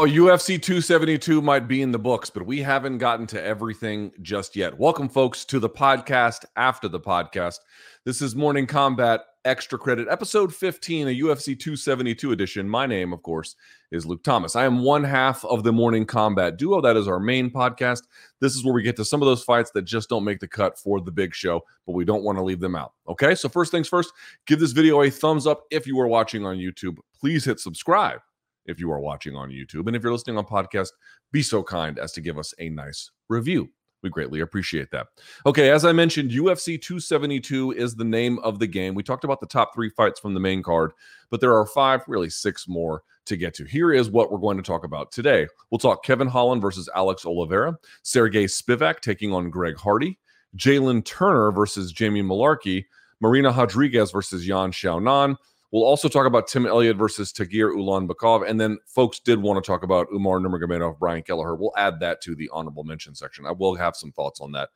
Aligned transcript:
Oh, 0.00 0.06
UFC 0.06 0.62
272 0.62 1.42
might 1.42 1.66
be 1.66 1.82
in 1.82 1.90
the 1.90 1.98
books, 1.98 2.30
but 2.30 2.46
we 2.46 2.62
haven't 2.62 2.98
gotten 2.98 3.26
to 3.26 3.42
everything 3.42 4.12
just 4.22 4.54
yet. 4.54 4.78
Welcome, 4.78 5.08
folks, 5.08 5.44
to 5.46 5.58
the 5.58 5.68
podcast 5.68 6.44
after 6.54 6.86
the 6.86 7.00
podcast. 7.00 7.58
This 8.04 8.22
is 8.22 8.36
Morning 8.36 8.64
Combat 8.64 9.22
Extra 9.44 9.76
Credit, 9.76 10.06
episode 10.08 10.54
15, 10.54 11.08
a 11.08 11.10
UFC 11.10 11.58
272 11.58 12.30
edition. 12.30 12.68
My 12.68 12.86
name, 12.86 13.12
of 13.12 13.24
course, 13.24 13.56
is 13.90 14.06
Luke 14.06 14.22
Thomas. 14.22 14.54
I 14.54 14.66
am 14.66 14.84
one 14.84 15.02
half 15.02 15.44
of 15.44 15.64
the 15.64 15.72
Morning 15.72 16.06
Combat 16.06 16.56
duo. 16.56 16.80
That 16.80 16.96
is 16.96 17.08
our 17.08 17.18
main 17.18 17.50
podcast. 17.50 18.04
This 18.38 18.54
is 18.54 18.64
where 18.64 18.74
we 18.74 18.84
get 18.84 18.94
to 18.98 19.04
some 19.04 19.20
of 19.20 19.26
those 19.26 19.42
fights 19.42 19.72
that 19.72 19.82
just 19.82 20.08
don't 20.08 20.22
make 20.22 20.38
the 20.38 20.46
cut 20.46 20.78
for 20.78 21.00
the 21.00 21.10
big 21.10 21.34
show, 21.34 21.64
but 21.86 21.94
we 21.94 22.04
don't 22.04 22.22
want 22.22 22.38
to 22.38 22.44
leave 22.44 22.60
them 22.60 22.76
out. 22.76 22.92
Okay, 23.08 23.34
so 23.34 23.48
first 23.48 23.72
things 23.72 23.88
first, 23.88 24.12
give 24.46 24.60
this 24.60 24.70
video 24.70 25.02
a 25.02 25.10
thumbs 25.10 25.44
up 25.44 25.64
if 25.72 25.88
you 25.88 25.98
are 25.98 26.06
watching 26.06 26.46
on 26.46 26.56
YouTube. 26.56 26.98
Please 27.20 27.44
hit 27.44 27.58
subscribe 27.58 28.20
if 28.68 28.78
you 28.78 28.92
are 28.92 29.00
watching 29.00 29.34
on 29.34 29.50
YouTube. 29.50 29.86
And 29.86 29.96
if 29.96 30.02
you're 30.02 30.12
listening 30.12 30.38
on 30.38 30.44
podcast, 30.44 30.90
be 31.32 31.42
so 31.42 31.62
kind 31.62 31.98
as 31.98 32.12
to 32.12 32.20
give 32.20 32.38
us 32.38 32.54
a 32.58 32.68
nice 32.68 33.10
review. 33.28 33.68
We 34.02 34.10
greatly 34.10 34.40
appreciate 34.40 34.92
that. 34.92 35.08
Okay, 35.44 35.70
as 35.70 35.84
I 35.84 35.92
mentioned, 35.92 36.30
UFC 36.30 36.80
272 36.80 37.72
is 37.72 37.96
the 37.96 38.04
name 38.04 38.38
of 38.40 38.60
the 38.60 38.66
game. 38.66 38.94
We 38.94 39.02
talked 39.02 39.24
about 39.24 39.40
the 39.40 39.46
top 39.46 39.74
three 39.74 39.90
fights 39.90 40.20
from 40.20 40.34
the 40.34 40.40
main 40.40 40.62
card, 40.62 40.92
but 41.30 41.40
there 41.40 41.56
are 41.56 41.66
five, 41.66 42.02
really 42.06 42.30
six 42.30 42.68
more 42.68 43.02
to 43.26 43.36
get 43.36 43.54
to. 43.54 43.64
Here 43.64 43.92
is 43.92 44.10
what 44.10 44.30
we're 44.30 44.38
going 44.38 44.56
to 44.56 44.62
talk 44.62 44.84
about 44.84 45.10
today. 45.10 45.48
We'll 45.70 45.78
talk 45.78 46.04
Kevin 46.04 46.28
Holland 46.28 46.62
versus 46.62 46.88
Alex 46.94 47.26
Oliveira, 47.26 47.76
Sergey 48.02 48.44
Spivak 48.44 49.00
taking 49.00 49.32
on 49.32 49.50
Greg 49.50 49.76
Hardy, 49.76 50.18
Jalen 50.56 51.04
Turner 51.04 51.50
versus 51.50 51.92
Jamie 51.92 52.22
Mullarkey, 52.22 52.84
Marina 53.20 53.50
Rodriguez 53.50 54.12
versus 54.12 54.46
Yan 54.46 54.70
Xiaonan, 54.70 55.36
We'll 55.70 55.84
also 55.84 56.08
talk 56.08 56.26
about 56.26 56.48
Tim 56.48 56.66
Elliott 56.66 56.96
versus 56.96 57.32
Tagir 57.32 57.74
Ulanbekov. 57.74 58.48
And 58.48 58.58
then 58.60 58.78
folks 58.86 59.20
did 59.20 59.40
want 59.40 59.62
to 59.62 59.66
talk 59.66 59.82
about 59.82 60.08
Umar 60.12 60.38
Nurmagomedov, 60.38 60.98
Brian 60.98 61.22
Kelleher. 61.22 61.54
We'll 61.54 61.74
add 61.76 62.00
that 62.00 62.22
to 62.22 62.34
the 62.34 62.48
honorable 62.52 62.84
mention 62.84 63.14
section. 63.14 63.44
I 63.44 63.52
will 63.52 63.74
have 63.74 63.94
some 63.94 64.12
thoughts 64.12 64.40
on 64.40 64.52
that. 64.52 64.70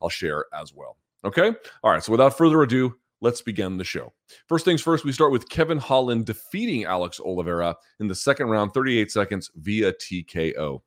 I'll 0.00 0.08
share 0.08 0.46
as 0.58 0.72
well. 0.72 0.96
Okay. 1.24 1.52
All 1.82 1.90
right. 1.90 2.02
So 2.02 2.12
without 2.12 2.38
further 2.38 2.62
ado, 2.62 2.94
let's 3.20 3.42
begin 3.42 3.76
the 3.76 3.84
show. 3.84 4.14
First 4.46 4.64
things 4.64 4.80
first, 4.80 5.04
we 5.04 5.12
start 5.12 5.32
with 5.32 5.48
Kevin 5.50 5.78
Holland 5.78 6.24
defeating 6.24 6.84
Alex 6.84 7.20
Oliveira 7.20 7.76
in 8.00 8.08
the 8.08 8.14
second 8.14 8.48
round, 8.48 8.72
38 8.72 9.10
seconds 9.10 9.50
via 9.56 9.92
TKO. 9.92 10.80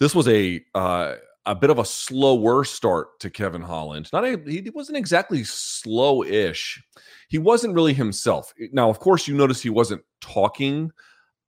This 0.00 0.14
was 0.14 0.28
a 0.28 0.60
uh, 0.74 1.16
a 1.46 1.54
bit 1.54 1.70
of 1.70 1.78
a 1.78 1.84
slower 1.84 2.64
start 2.64 3.20
to 3.20 3.30
Kevin 3.30 3.62
Holland. 3.62 4.08
Not 4.12 4.24
a, 4.24 4.40
he 4.46 4.70
wasn't 4.70 4.98
exactly 4.98 5.44
slow-ish. 5.44 6.82
He 7.28 7.38
wasn't 7.38 7.74
really 7.74 7.92
himself. 7.92 8.52
Now, 8.72 8.88
of 8.88 8.98
course, 8.98 9.28
you 9.28 9.34
notice 9.34 9.60
he 9.60 9.70
wasn't 9.70 10.02
talking 10.20 10.90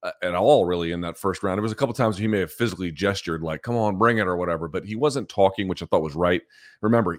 uh, 0.02 0.12
at 0.22 0.34
all 0.34 0.66
really 0.66 0.92
in 0.92 1.00
that 1.00 1.16
first 1.16 1.42
round. 1.42 1.56
There 1.56 1.62
was 1.62 1.72
a 1.72 1.76
couple 1.76 1.94
times 1.94 2.18
he 2.18 2.28
may 2.28 2.40
have 2.40 2.52
physically 2.52 2.92
gestured 2.92 3.42
like, 3.42 3.62
"Come 3.62 3.76
on, 3.76 3.96
bring 3.96 4.18
it" 4.18 4.26
or 4.26 4.36
whatever, 4.36 4.68
but 4.68 4.84
he 4.84 4.96
wasn't 4.96 5.28
talking, 5.28 5.66
which 5.66 5.82
I 5.82 5.86
thought 5.86 6.02
was 6.02 6.14
right. 6.14 6.42
Remember, 6.82 7.18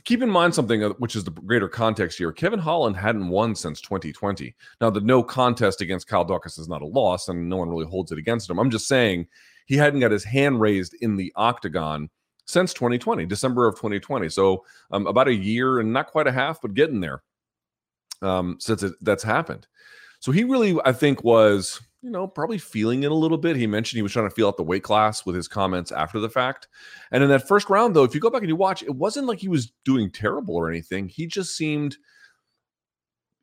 keep 0.00 0.22
in 0.22 0.30
mind 0.30 0.54
something 0.54 0.82
uh, 0.82 0.90
which 0.98 1.16
is 1.16 1.24
the 1.24 1.30
greater 1.30 1.68
context 1.68 2.18
here. 2.18 2.32
Kevin 2.32 2.58
Holland 2.58 2.96
hadn't 2.96 3.28
won 3.28 3.54
since 3.54 3.80
2020. 3.80 4.54
Now, 4.80 4.90
the 4.90 5.00
no 5.00 5.22
contest 5.22 5.80
against 5.80 6.08
Kyle 6.08 6.24
Daukaus 6.24 6.58
is 6.58 6.68
not 6.68 6.82
a 6.82 6.86
loss, 6.86 7.28
and 7.28 7.48
no 7.48 7.56
one 7.56 7.68
really 7.68 7.86
holds 7.86 8.12
it 8.12 8.18
against 8.18 8.50
him. 8.50 8.58
I'm 8.58 8.70
just 8.70 8.88
saying 8.88 9.28
he 9.66 9.76
hadn't 9.76 10.00
got 10.00 10.10
his 10.10 10.24
hand 10.24 10.60
raised 10.60 10.94
in 11.00 11.16
the 11.16 11.32
octagon 11.36 12.10
since 12.46 12.74
2020, 12.74 13.24
December 13.26 13.66
of 13.66 13.76
2020. 13.76 14.28
So 14.28 14.64
um, 14.90 15.06
about 15.06 15.28
a 15.28 15.34
year 15.34 15.80
and 15.80 15.92
not 15.92 16.08
quite 16.08 16.26
a 16.26 16.32
half, 16.32 16.60
but 16.60 16.74
getting 16.74 17.00
there 17.00 17.22
um, 18.20 18.56
since 18.60 18.82
it, 18.82 18.92
that's 19.00 19.22
happened. 19.22 19.66
So 20.20 20.32
he 20.32 20.44
really, 20.44 20.78
I 20.84 20.92
think, 20.92 21.22
was 21.22 21.80
you 22.04 22.10
know 22.10 22.28
probably 22.28 22.58
feeling 22.58 23.02
it 23.02 23.10
a 23.10 23.14
little 23.14 23.38
bit. 23.38 23.56
He 23.56 23.66
mentioned 23.66 23.96
he 23.96 24.02
was 24.02 24.12
trying 24.12 24.28
to 24.28 24.34
feel 24.34 24.46
out 24.46 24.58
the 24.58 24.62
weight 24.62 24.82
class 24.82 25.24
with 25.24 25.34
his 25.34 25.48
comments 25.48 25.90
after 25.90 26.20
the 26.20 26.28
fact. 26.28 26.68
And 27.10 27.24
in 27.24 27.30
that 27.30 27.48
first 27.48 27.70
round, 27.70 27.96
though, 27.96 28.04
if 28.04 28.14
you 28.14 28.20
go 28.20 28.28
back 28.28 28.42
and 28.42 28.48
you 28.48 28.56
watch, 28.56 28.82
it 28.82 28.94
wasn't 28.94 29.26
like 29.26 29.38
he 29.38 29.48
was 29.48 29.72
doing 29.86 30.10
terrible 30.10 30.54
or 30.54 30.68
anything. 30.68 31.08
He 31.08 31.26
just 31.26 31.56
seemed 31.56 31.96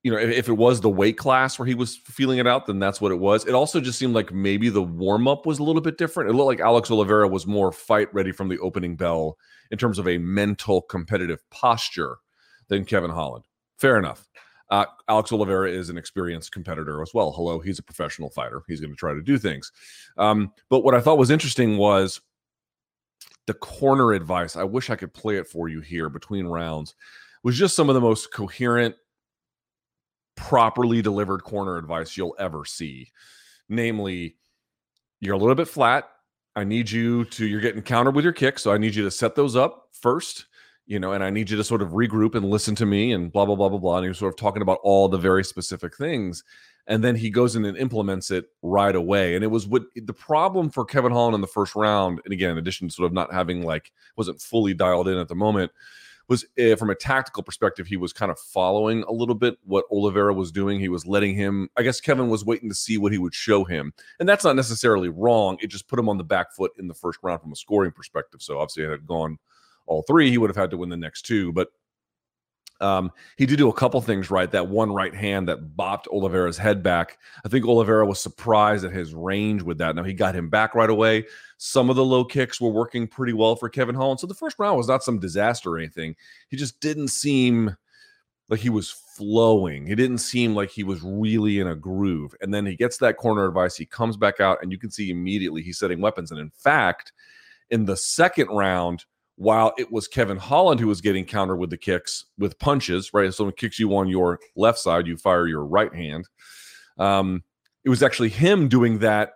you 0.04 0.12
know, 0.12 0.18
if, 0.18 0.32
if, 0.32 0.50
it 0.50 0.54
was 0.54 0.82
the 0.82 0.90
weight 0.90 1.18
class 1.18 1.60
where 1.60 1.68
he 1.68 1.76
was 1.76 1.98
feeling 2.06 2.40
it 2.40 2.48
out, 2.48 2.66
then 2.66 2.80
that's 2.80 3.00
what 3.00 3.12
it 3.12 3.20
was. 3.20 3.46
It 3.46 3.54
also 3.54 3.80
just 3.80 4.00
seemed 4.00 4.16
like 4.16 4.34
maybe 4.34 4.70
the 4.70 4.82
warm 4.82 5.28
up 5.28 5.46
was 5.46 5.60
a 5.60 5.64
little 5.64 5.82
bit 5.82 6.00
different. 6.00 6.30
It 6.30 6.34
looked 6.34 6.48
like 6.48 6.60
Alex 6.60 6.90
Oliveira 6.90 7.28
was 7.28 7.46
more 7.46 7.72
fight 7.72 8.12
ready 8.12 8.32
from 8.32 8.50
the 8.50 8.58
opening 8.60 8.96
bell 8.96 9.38
in 9.70 9.78
terms 9.78 10.00
of 10.00 10.08
a 10.08 10.18
mental 10.18 10.82
competitive 10.82 11.48
posture 11.52 12.18
than 12.68 12.84
Kevin 12.84 13.12
Holland. 13.12 13.46
Fair 13.78 13.98
enough. 13.98 14.28
Uh, 14.72 14.86
Alex 15.10 15.32
Oliveira 15.34 15.70
is 15.70 15.90
an 15.90 15.98
experienced 15.98 16.54
competitor 16.54 17.02
as 17.02 17.14
well. 17.14 17.32
Hello, 17.32 17.60
he's 17.60 17.78
a 17.78 17.84
professional 17.84 18.30
fighter. 18.30 18.64
He's 18.68 18.80
going 18.80 18.92
to 18.92 18.98
try 18.98 19.14
to 19.14 19.22
do 19.22 19.38
things. 19.38 19.72
Um, 20.18 20.54
but 20.70 20.80
what 20.80 20.96
I 20.96 21.02
thought 21.02 21.18
was 21.18 21.30
interesting 21.30 21.78
was 21.78 22.22
the 23.48 23.54
corner 23.54 24.14
advice. 24.14 24.56
I 24.56 24.64
wish 24.64 24.90
I 24.90 24.96
could 24.96 25.14
play 25.14 25.36
it 25.36 25.48
for 25.48 25.68
you 25.68 25.82
here 25.82 26.08
between 26.08 26.48
rounds. 26.48 26.96
Was 27.44 27.58
just 27.58 27.76
some 27.76 27.90
of 27.90 27.96
the 27.96 28.02
most 28.02 28.32
coherent 28.32 28.96
properly 30.38 31.02
delivered 31.02 31.44
corner 31.44 31.78
advice 31.78 32.16
you'll 32.16 32.36
ever 32.40 32.64
see. 32.64 33.12
Namely, 33.68 34.38
you're 35.20 35.36
a 35.36 35.38
little 35.38 35.56
bit 35.56 35.68
flat. 35.68 36.10
I 36.56 36.64
need 36.64 36.90
you 36.90 37.26
to, 37.26 37.46
you're 37.46 37.62
getting 37.62 37.82
countered 37.82 38.16
with 38.16 38.24
your 38.24 38.34
kick. 38.34 38.60
So 38.60 38.72
I 38.72 38.78
need 38.78 38.96
you 38.96 39.04
to 39.04 39.12
set 39.12 39.36
those 39.36 39.56
up 39.56 39.90
first, 39.92 40.46
you 40.92 41.00
know, 41.00 41.14
and 41.14 41.24
I 41.24 41.30
need 41.30 41.50
you 41.50 41.56
to 41.56 41.64
sort 41.64 41.82
of 41.82 41.92
regroup 41.92 42.36
and 42.36 42.50
listen 42.50 42.76
to 42.76 42.86
me 42.86 43.14
and 43.14 43.32
blah, 43.32 43.46
blah, 43.46 43.56
blah, 43.56 43.70
blah, 43.70 43.80
blah. 43.80 43.96
And 43.96 44.04
he 44.04 44.10
was 44.10 44.18
sort 44.18 44.34
of 44.34 44.38
talking 44.38 44.62
about 44.62 44.80
all 44.84 45.08
the 45.08 45.18
very 45.18 45.42
specific 45.42 45.96
things. 45.96 46.44
And 46.86 47.02
then 47.02 47.16
he 47.16 47.30
goes 47.30 47.56
in 47.56 47.64
and 47.64 47.78
implements 47.78 48.30
it 48.30 48.48
right 48.62 48.94
away. 48.94 49.36
And 49.36 49.44
it 49.44 49.48
was 49.48 49.66
what 49.66 49.84
the 49.96 50.12
problem 50.12 50.70
for 50.70 50.84
Kevin 50.84 51.14
Holland 51.14 51.34
in 51.34 51.40
the 51.40 51.48
first 51.48 51.78
round. 51.78 52.20
And 52.26 52.34
again, 52.34 52.52
in 52.52 52.58
addition 52.58 52.90
to 52.90 52.94
sort 52.94 53.06
of 53.06 53.14
not 53.14 53.34
having 53.34 53.64
like, 53.64 53.94
wasn't 54.18 54.42
fully 54.42 54.74
dialed 54.74 55.08
in 55.08 55.18
at 55.18 55.30
the 55.30 55.36
moment 55.36 55.72
was 56.28 56.46
uh, 56.60 56.76
from 56.76 56.90
a 56.90 56.96
tactical 56.96 57.44
perspective, 57.44 57.88
he 57.88 57.98
was 57.98 58.14
kind 58.14 58.32
of 58.32 58.40
following 58.40 59.04
a 59.04 59.12
little 59.12 59.36
bit 59.36 59.58
what 59.64 59.86
Oliveira 59.92 60.34
was 60.34 60.52
doing. 60.52 60.80
He 60.80 60.88
was 60.90 61.06
letting 61.06 61.36
him, 61.36 61.70
I 61.78 61.84
guess 61.84 62.00
Kevin 62.00 62.30
was 62.30 62.46
waiting 62.46 62.70
to 62.70 62.76
see 62.76 62.98
what 62.98 63.12
he 63.12 63.18
would 63.18 63.34
show 63.34 63.64
him. 63.64 63.94
And 64.20 64.30
that's 64.30 64.44
not 64.44 64.56
necessarily 64.56 65.10
wrong. 65.10 65.58
It 65.62 65.68
just 65.68 65.88
put 65.88 66.00
him 66.00 66.08
on 66.08 66.18
the 66.18 66.24
back 66.24 66.54
foot 66.54 66.72
in 66.80 66.88
the 66.88 66.94
first 66.94 67.20
round 67.24 67.42
from 67.42 67.52
a 67.52 67.56
scoring 67.56 67.92
perspective. 67.92 68.42
So 68.42 68.60
obviously, 68.60 68.84
it 68.84 68.92
had 68.92 69.06
gone 69.06 69.40
all 69.92 70.04
three, 70.04 70.30
he 70.30 70.38
would 70.38 70.50
have 70.50 70.58
had 70.58 70.72
to 70.72 70.78
win 70.78 70.90
the 70.90 70.98
next 70.98 71.24
two. 71.24 71.52
But 71.52 71.68
um, 72.80 73.12
he 73.38 73.46
did 73.46 73.58
do 73.58 73.70
a 73.70 73.74
couple 73.74 74.02
things 74.02 74.32
right. 74.32 74.50
That 74.50 74.68
one 74.68 74.92
right 74.92 75.14
hand 75.14 75.48
that 75.48 75.76
bopped 75.78 76.08
Oliveira's 76.08 76.58
head 76.58 76.82
back. 76.82 77.20
I 77.46 77.50
think 77.50 77.66
Oliveira 77.66 78.08
was 78.08 78.20
surprised 78.20 78.84
at 78.84 78.92
his 78.92 79.14
range 79.14 79.62
with 79.62 79.78
that. 79.78 79.96
Now 79.96 80.04
he 80.04 80.14
got 80.14 80.34
him 80.34 80.50
back 80.50 80.74
right 80.74 80.90
away. 80.90 81.26
Some 81.58 81.92
of 81.92 81.96
the 81.96 82.06
low 82.06 82.26
kicks 82.26 82.60
were 82.60 82.72
working 82.72 83.08
pretty 83.08 83.34
well 83.34 83.56
for 83.56 83.70
Kevin 83.70 83.94
Holland. 83.94 84.20
So 84.20 84.26
the 84.26 84.34
first 84.34 84.58
round 84.58 84.78
was 84.78 84.88
not 84.88 85.04
some 85.04 85.20
disaster 85.20 85.72
or 85.72 85.78
anything. 85.78 86.16
He 86.48 86.58
just 86.58 86.80
didn't 86.80 87.10
seem 87.10 87.76
like 88.50 88.60
he 88.60 88.70
was 88.70 88.90
flowing. 88.90 89.86
He 89.86 89.96
didn't 89.96 90.18
seem 90.18 90.56
like 90.56 90.72
he 90.72 90.84
was 90.84 91.02
really 91.04 91.60
in 91.60 91.68
a 91.68 91.76
groove. 91.76 92.34
And 92.42 92.52
then 92.52 92.66
he 92.66 92.76
gets 92.76 92.98
that 92.98 93.18
corner 93.18 93.48
advice. 93.48 93.76
He 93.76 93.86
comes 93.86 94.18
back 94.18 94.40
out, 94.40 94.58
and 94.62 94.72
you 94.72 94.80
can 94.80 94.90
see 94.90 95.12
immediately 95.12 95.62
he's 95.62 95.78
setting 95.78 96.02
weapons. 96.02 96.32
And 96.32 96.40
in 96.40 96.50
fact, 96.50 97.14
in 97.70 97.86
the 97.86 97.96
second 97.96 98.48
round, 98.48 99.06
while 99.42 99.74
it 99.80 99.92
was 99.92 100.08
Kevin 100.08 100.38
Holland 100.38 100.80
who 100.80 100.88
was 100.88 101.02
getting 101.02 101.26
countered 101.26 101.58
with 101.58 101.72
the 101.72 101.78
kicks 101.78 102.26
with 102.38 102.60
punches, 102.60 103.12
right? 103.12 103.26
If 103.26 103.34
someone 103.34 103.56
kicks 103.58 103.80
you 103.80 103.98
on 103.98 104.08
your 104.08 104.40
left 104.56 104.78
side, 104.78 105.08
you 105.08 105.18
fire 105.18 105.48
your 105.48 105.66
right 105.66 105.92
hand. 105.92 106.30
Um, 107.00 107.44
it 107.84 107.90
was 107.90 108.04
actually 108.04 108.30
him 108.30 108.68
doing 108.68 109.00
that 109.00 109.32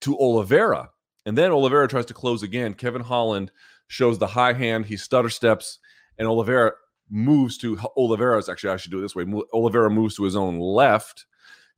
to 0.00 0.18
Oliveira. 0.18 0.90
And 1.24 1.38
then 1.38 1.52
Oliveira 1.52 1.86
tries 1.86 2.06
to 2.06 2.14
close 2.14 2.42
again. 2.42 2.74
Kevin 2.74 3.02
Holland 3.02 3.52
shows 3.86 4.18
the 4.18 4.26
high 4.26 4.54
hand. 4.54 4.86
He 4.86 4.96
stutter 4.96 5.30
steps, 5.30 5.78
and 6.18 6.26
Oliveira 6.26 6.72
moves 7.08 7.56
to 7.58 7.78
Oliveira's 7.96 8.48
actually, 8.48 8.70
I 8.70 8.76
should 8.76 8.90
do 8.90 8.98
it 8.98 9.02
this 9.02 9.14
way. 9.14 9.24
Oliveira 9.52 9.88
moves 9.88 10.16
to 10.16 10.24
his 10.24 10.34
own 10.34 10.58
left 10.58 11.26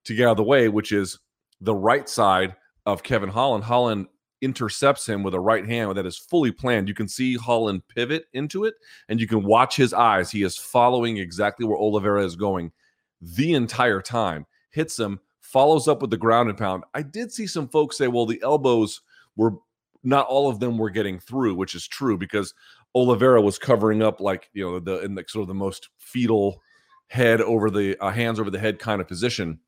to 0.05 0.15
get 0.15 0.29
out 0.29 0.31
of 0.31 0.37
the 0.39 0.45
way, 0.45 0.69
which 0.69 0.93
is 0.93 1.19
the 1.61 1.75
right 1.75 2.09
side 2.09 2.57
of 2.87 3.03
Kevin 3.03 3.29
Holland. 3.29 3.65
Holland 3.65 4.07
intercepts 4.41 5.09
him 5.09 5.23
with 5.23 5.35
a 5.35 5.41
right 5.41 5.67
hand 5.67 5.97
that 5.97 6.07
is 6.07 6.19
fully 6.19 6.53
planned. 6.53 6.89
You 6.89 6.95
can 6.95 7.09
see 7.09 7.37
Holland 7.37 7.83
pivot 7.89 8.27
into 8.33 8.65
it, 8.65 8.75
and 9.09 9.21
you 9.21 9.27
can 9.27 9.43
watch 9.43 9.77
his 9.77 9.93
eyes. 9.93 10.31
He 10.31 10.43
is 10.43 10.57
following 10.57 11.19
exactly 11.19 11.67
where 11.67 11.79
Oliveira 11.79 12.25
is 12.25 12.37
going 12.37 12.73
the 13.21 13.55
entire 13.55 14.03
time. 14.03 14.47
Hits 14.71 14.99
him, 14.99 15.21
follows 15.41 15.89
up 15.89 16.03
with 16.03 16.11
the 16.11 16.17
ground 16.17 16.51
and 16.51 16.59
pound. 16.59 16.85
I 16.95 17.03
did 17.03 17.33
see 17.33 17.47
some 17.47 17.69
folks 17.69 17.97
say, 17.97 18.09
well, 18.09 18.27
the 18.27 18.41
elbows 18.43 19.01
were 19.37 19.55
not 20.03 20.27
all 20.27 20.49
of 20.49 20.61
them 20.61 20.79
were 20.79 20.91
getting 20.91 21.19
through, 21.19 21.55
which 21.55 21.75
is 21.75 21.87
true 21.87 22.17
because 22.17 22.55
Oliveira 22.95 23.43
was 23.43 23.59
covering 23.59 24.03
up 24.03 24.21
like 24.21 24.49
you 24.55 24.65
know 24.65 24.79
the 24.79 25.01
in 25.03 25.15
the 25.15 25.25
sort 25.27 25.43
of 25.43 25.49
the 25.49 25.55
most 25.55 25.91
fetal 25.99 26.63
head 27.09 27.41
over 27.41 27.71
the 27.71 27.97
uh, 28.03 28.11
hands 28.11 28.41
over 28.41 28.51
the 28.51 28.59
head 28.59 28.79
kind 28.79 29.01
of 29.01 29.09
position, 29.09 29.59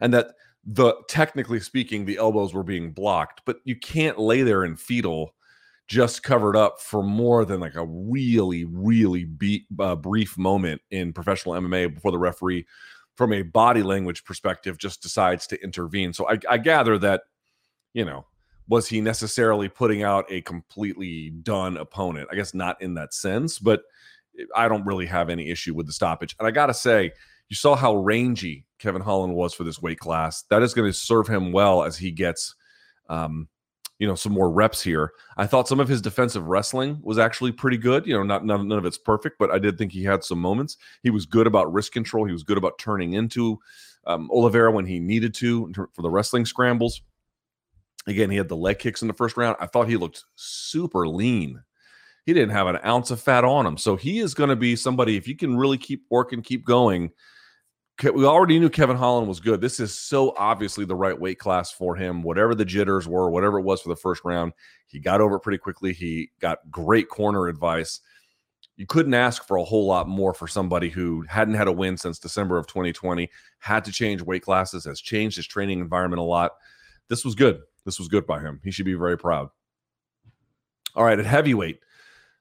and 0.00 0.12
that 0.12 0.34
the 0.66 0.94
technically 1.08 1.60
speaking 1.60 2.04
the 2.04 2.16
elbows 2.16 2.54
were 2.54 2.62
being 2.62 2.92
blocked, 2.92 3.42
but 3.44 3.58
you 3.64 3.76
can't 3.76 4.18
lay 4.18 4.42
there 4.42 4.64
in 4.64 4.76
fetal 4.76 5.34
just 5.86 6.22
covered 6.22 6.56
up 6.56 6.80
for 6.80 7.02
more 7.02 7.44
than 7.44 7.60
like 7.60 7.74
a 7.74 7.84
really 7.84 8.64
really 8.64 9.28
uh, 9.78 9.94
brief 9.94 10.38
moment 10.38 10.80
in 10.90 11.12
professional 11.12 11.54
MMA 11.54 11.94
before 11.94 12.10
the 12.10 12.18
referee 12.18 12.66
from 13.16 13.32
a 13.32 13.42
body 13.42 13.82
language 13.82 14.24
perspective 14.24 14.78
just 14.78 15.02
decides 15.02 15.46
to 15.46 15.62
intervene. 15.62 16.12
So 16.12 16.28
I, 16.28 16.38
I 16.48 16.58
gather 16.58 16.98
that 16.98 17.22
you 17.92 18.04
know 18.04 18.24
was 18.66 18.88
he 18.88 19.00
necessarily 19.00 19.68
putting 19.68 20.02
out 20.02 20.24
a 20.30 20.40
completely 20.40 21.30
done 21.30 21.76
opponent? 21.76 22.28
I 22.32 22.36
guess 22.36 22.54
not 22.54 22.80
in 22.80 22.94
that 22.94 23.12
sense, 23.12 23.58
but 23.58 23.82
I 24.56 24.68
don't 24.68 24.86
really 24.86 25.06
have 25.06 25.30
any 25.30 25.50
issue 25.50 25.74
with 25.74 25.86
the 25.86 25.92
stoppage. 25.92 26.34
And 26.38 26.48
I 26.48 26.50
got 26.50 26.66
to 26.66 26.74
say, 26.74 27.12
you 27.48 27.56
saw 27.56 27.76
how 27.76 27.96
rangy 27.96 28.66
Kevin 28.78 29.02
Holland 29.02 29.34
was 29.34 29.54
for 29.54 29.64
this 29.64 29.80
weight 29.80 29.98
class. 29.98 30.44
That 30.50 30.62
is 30.62 30.74
going 30.74 30.90
to 30.90 30.96
serve 30.96 31.26
him 31.28 31.52
well 31.52 31.84
as 31.84 31.96
he 31.96 32.10
gets, 32.10 32.54
um, 33.08 33.48
you 33.98 34.06
know, 34.06 34.14
some 34.14 34.32
more 34.32 34.50
reps 34.50 34.82
here. 34.82 35.12
I 35.36 35.46
thought 35.46 35.68
some 35.68 35.80
of 35.80 35.88
his 35.88 36.02
defensive 36.02 36.46
wrestling 36.46 36.98
was 37.02 37.18
actually 37.18 37.52
pretty 37.52 37.76
good. 37.76 38.06
You 38.06 38.14
know, 38.14 38.22
not 38.22 38.44
none, 38.44 38.72
of 38.72 38.84
it's 38.84 38.98
perfect, 38.98 39.36
but 39.38 39.50
I 39.50 39.58
did 39.58 39.78
think 39.78 39.92
he 39.92 40.04
had 40.04 40.24
some 40.24 40.38
moments. 40.38 40.76
He 41.02 41.10
was 41.10 41.26
good 41.26 41.46
about 41.46 41.72
risk 41.72 41.92
control. 41.92 42.24
He 42.24 42.32
was 42.32 42.42
good 42.42 42.58
about 42.58 42.78
turning 42.78 43.12
into 43.12 43.58
um, 44.06 44.30
Oliveira 44.30 44.70
when 44.70 44.86
he 44.86 44.98
needed 45.00 45.34
to 45.34 45.72
for 45.92 46.02
the 46.02 46.10
wrestling 46.10 46.44
scrambles. 46.44 47.02
Again, 48.06 48.30
he 48.30 48.36
had 48.36 48.48
the 48.48 48.56
leg 48.56 48.78
kicks 48.78 49.00
in 49.00 49.08
the 49.08 49.14
first 49.14 49.36
round. 49.36 49.56
I 49.60 49.66
thought 49.66 49.88
he 49.88 49.96
looked 49.96 50.24
super 50.34 51.08
lean. 51.08 51.62
He 52.26 52.34
didn't 52.34 52.50
have 52.50 52.66
an 52.66 52.78
ounce 52.84 53.10
of 53.10 53.20
fat 53.20 53.44
on 53.44 53.66
him. 53.66 53.78
So 53.78 53.96
he 53.96 54.18
is 54.18 54.34
going 54.34 54.50
to 54.50 54.56
be 54.56 54.76
somebody, 54.76 55.16
if 55.16 55.28
you 55.28 55.36
can 55.36 55.56
really 55.56 55.78
keep 55.78 56.04
working, 56.10 56.42
keep 56.42 56.64
going. 56.64 57.10
We 58.02 58.24
already 58.24 58.58
knew 58.58 58.70
Kevin 58.70 58.96
Holland 58.96 59.28
was 59.28 59.38
good. 59.38 59.60
This 59.60 59.78
is 59.78 59.96
so 59.96 60.34
obviously 60.36 60.84
the 60.84 60.96
right 60.96 61.18
weight 61.18 61.38
class 61.38 61.70
for 61.70 61.94
him. 61.94 62.22
Whatever 62.22 62.54
the 62.54 62.64
jitters 62.64 63.06
were, 63.06 63.30
whatever 63.30 63.58
it 63.60 63.62
was 63.62 63.80
for 63.80 63.88
the 63.88 63.96
first 63.96 64.24
round, 64.24 64.52
he 64.88 64.98
got 64.98 65.20
over 65.20 65.36
it 65.36 65.40
pretty 65.40 65.58
quickly. 65.58 65.92
He 65.92 66.30
got 66.40 66.68
great 66.70 67.08
corner 67.08 67.46
advice. 67.46 68.00
You 68.76 68.86
couldn't 68.86 69.14
ask 69.14 69.46
for 69.46 69.58
a 69.58 69.64
whole 69.64 69.86
lot 69.86 70.08
more 70.08 70.34
for 70.34 70.48
somebody 70.48 70.88
who 70.88 71.22
hadn't 71.28 71.54
had 71.54 71.68
a 71.68 71.72
win 71.72 71.96
since 71.96 72.18
December 72.18 72.58
of 72.58 72.66
2020, 72.66 73.30
had 73.60 73.84
to 73.84 73.92
change 73.92 74.20
weight 74.20 74.42
classes, 74.42 74.84
has 74.84 75.00
changed 75.00 75.36
his 75.36 75.46
training 75.46 75.78
environment 75.78 76.18
a 76.18 76.24
lot. 76.24 76.52
This 77.08 77.24
was 77.24 77.36
good. 77.36 77.60
This 77.84 78.00
was 78.00 78.08
good 78.08 78.26
by 78.26 78.40
him. 78.40 78.60
He 78.64 78.72
should 78.72 78.86
be 78.86 78.94
very 78.94 79.16
proud. 79.16 79.50
All 80.96 81.04
right, 81.04 81.18
at 81.18 81.26
heavyweight, 81.26 81.78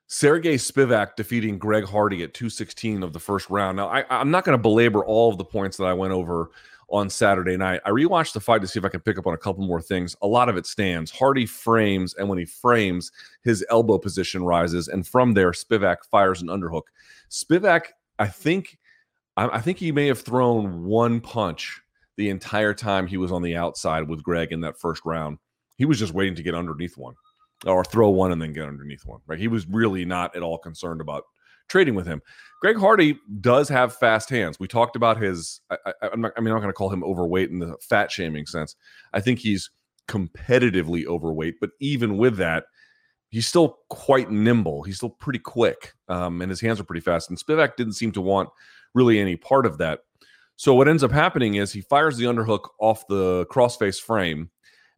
Sergey 0.07 0.55
Spivak 0.55 1.15
defeating 1.15 1.57
Greg 1.57 1.85
Hardy 1.85 2.23
at 2.23 2.33
216 2.33 3.03
of 3.03 3.13
the 3.13 3.19
first 3.19 3.49
round. 3.49 3.77
Now, 3.77 3.87
I, 3.87 4.21
am 4.21 4.31
not 4.31 4.43
going 4.43 4.57
to 4.57 4.61
belabor 4.61 5.03
all 5.03 5.31
of 5.31 5.37
the 5.37 5.45
points 5.45 5.77
that 5.77 5.85
I 5.85 5.93
went 5.93 6.13
over 6.13 6.51
on 6.89 7.09
Saturday 7.09 7.57
night. 7.57 7.81
I 7.85 7.89
rewatched 7.89 8.33
the 8.33 8.39
fight 8.39 8.61
to 8.61 8.67
see 8.67 8.77
if 8.77 8.85
I 8.85 8.89
can 8.89 8.99
pick 8.99 9.17
up 9.17 9.25
on 9.25 9.33
a 9.33 9.37
couple 9.37 9.65
more 9.65 9.81
things. 9.81 10.15
A 10.21 10.27
lot 10.27 10.49
of 10.49 10.57
it 10.57 10.67
stands. 10.67 11.09
Hardy 11.09 11.45
frames, 11.45 12.13
and 12.15 12.29
when 12.29 12.37
he 12.37 12.45
frames, 12.45 13.11
his 13.43 13.65
elbow 13.69 13.97
position 13.97 14.43
rises, 14.43 14.87
and 14.87 15.07
from 15.07 15.33
there, 15.33 15.51
Spivak 15.51 16.05
fires 16.11 16.41
an 16.41 16.49
underhook. 16.49 16.83
Spivak, 17.31 17.85
I 18.19 18.27
think, 18.27 18.77
I, 19.37 19.47
I 19.47 19.61
think 19.61 19.79
he 19.79 19.91
may 19.91 20.07
have 20.07 20.21
thrown 20.21 20.83
one 20.83 21.21
punch 21.21 21.81
the 22.17 22.29
entire 22.29 22.75
time 22.75 23.07
he 23.07 23.17
was 23.17 23.31
on 23.31 23.41
the 23.41 23.55
outside 23.55 24.07
with 24.07 24.21
Greg 24.21 24.51
in 24.51 24.61
that 24.61 24.79
first 24.79 25.03
round. 25.05 25.39
He 25.77 25.85
was 25.85 25.97
just 25.97 26.13
waiting 26.13 26.35
to 26.35 26.43
get 26.43 26.53
underneath 26.53 26.97
one 26.97 27.15
or 27.65 27.83
throw 27.83 28.09
one 28.09 28.31
and 28.31 28.41
then 28.41 28.53
get 28.53 28.67
underneath 28.67 29.05
one. 29.05 29.21
Right? 29.27 29.39
He 29.39 29.47
was 29.47 29.67
really 29.67 30.05
not 30.05 30.35
at 30.35 30.43
all 30.43 30.57
concerned 30.57 31.01
about 31.01 31.23
trading 31.69 31.95
with 31.95 32.05
him. 32.05 32.21
Greg 32.61 32.77
Hardy 32.77 33.19
does 33.41 33.69
have 33.69 33.95
fast 33.95 34.29
hands. 34.29 34.59
We 34.59 34.67
talked 34.67 34.95
about 34.95 35.21
his. 35.21 35.61
I, 35.69 35.77
am 36.13 36.21
not. 36.21 36.33
I'm 36.37 36.43
not 36.43 36.59
going 36.59 36.67
to 36.67 36.73
call 36.73 36.89
him 36.89 37.03
overweight 37.03 37.49
in 37.49 37.59
the 37.59 37.77
fat 37.81 38.11
shaming 38.11 38.45
sense. 38.45 38.75
I 39.13 39.19
think 39.19 39.39
he's 39.39 39.69
competitively 40.07 41.05
overweight, 41.05 41.55
but 41.59 41.71
even 41.79 42.17
with 42.17 42.37
that, 42.37 42.65
he's 43.29 43.47
still 43.47 43.79
quite 43.89 44.29
nimble. 44.29 44.83
He's 44.83 44.97
still 44.97 45.09
pretty 45.09 45.39
quick, 45.39 45.93
um, 46.07 46.41
and 46.41 46.49
his 46.49 46.61
hands 46.61 46.79
are 46.79 46.85
pretty 46.85 47.01
fast. 47.01 47.29
And 47.29 47.39
Spivak 47.39 47.75
didn't 47.75 47.93
seem 47.93 48.11
to 48.13 48.21
want 48.21 48.49
really 48.93 49.19
any 49.19 49.35
part 49.35 49.65
of 49.65 49.77
that. 49.79 50.01
So 50.55 50.73
what 50.75 50.87
ends 50.87 51.03
up 51.03 51.11
happening 51.11 51.55
is 51.55 51.73
he 51.73 51.81
fires 51.81 52.17
the 52.17 52.25
underhook 52.25 52.69
off 52.79 53.07
the 53.07 53.45
crossface 53.47 53.99
frame. 53.99 54.49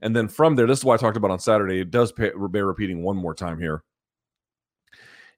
And 0.06 0.16
then 0.16 0.28
from 0.28 0.56
there, 0.56 0.68
this 0.68 0.80
is 0.80 0.86
why 0.86 0.94
I 0.94 0.98
talked 0.98 1.18
about 1.18 1.32
on 1.32 1.40
Saturday. 1.40 1.80
It 1.80 1.90
does 1.90 2.12
pay, 2.12 2.32
bear 2.52 2.68
repeating 2.68 3.02
one 3.02 3.18
more 3.18 3.34
time 3.34 3.60
here. 3.60 3.84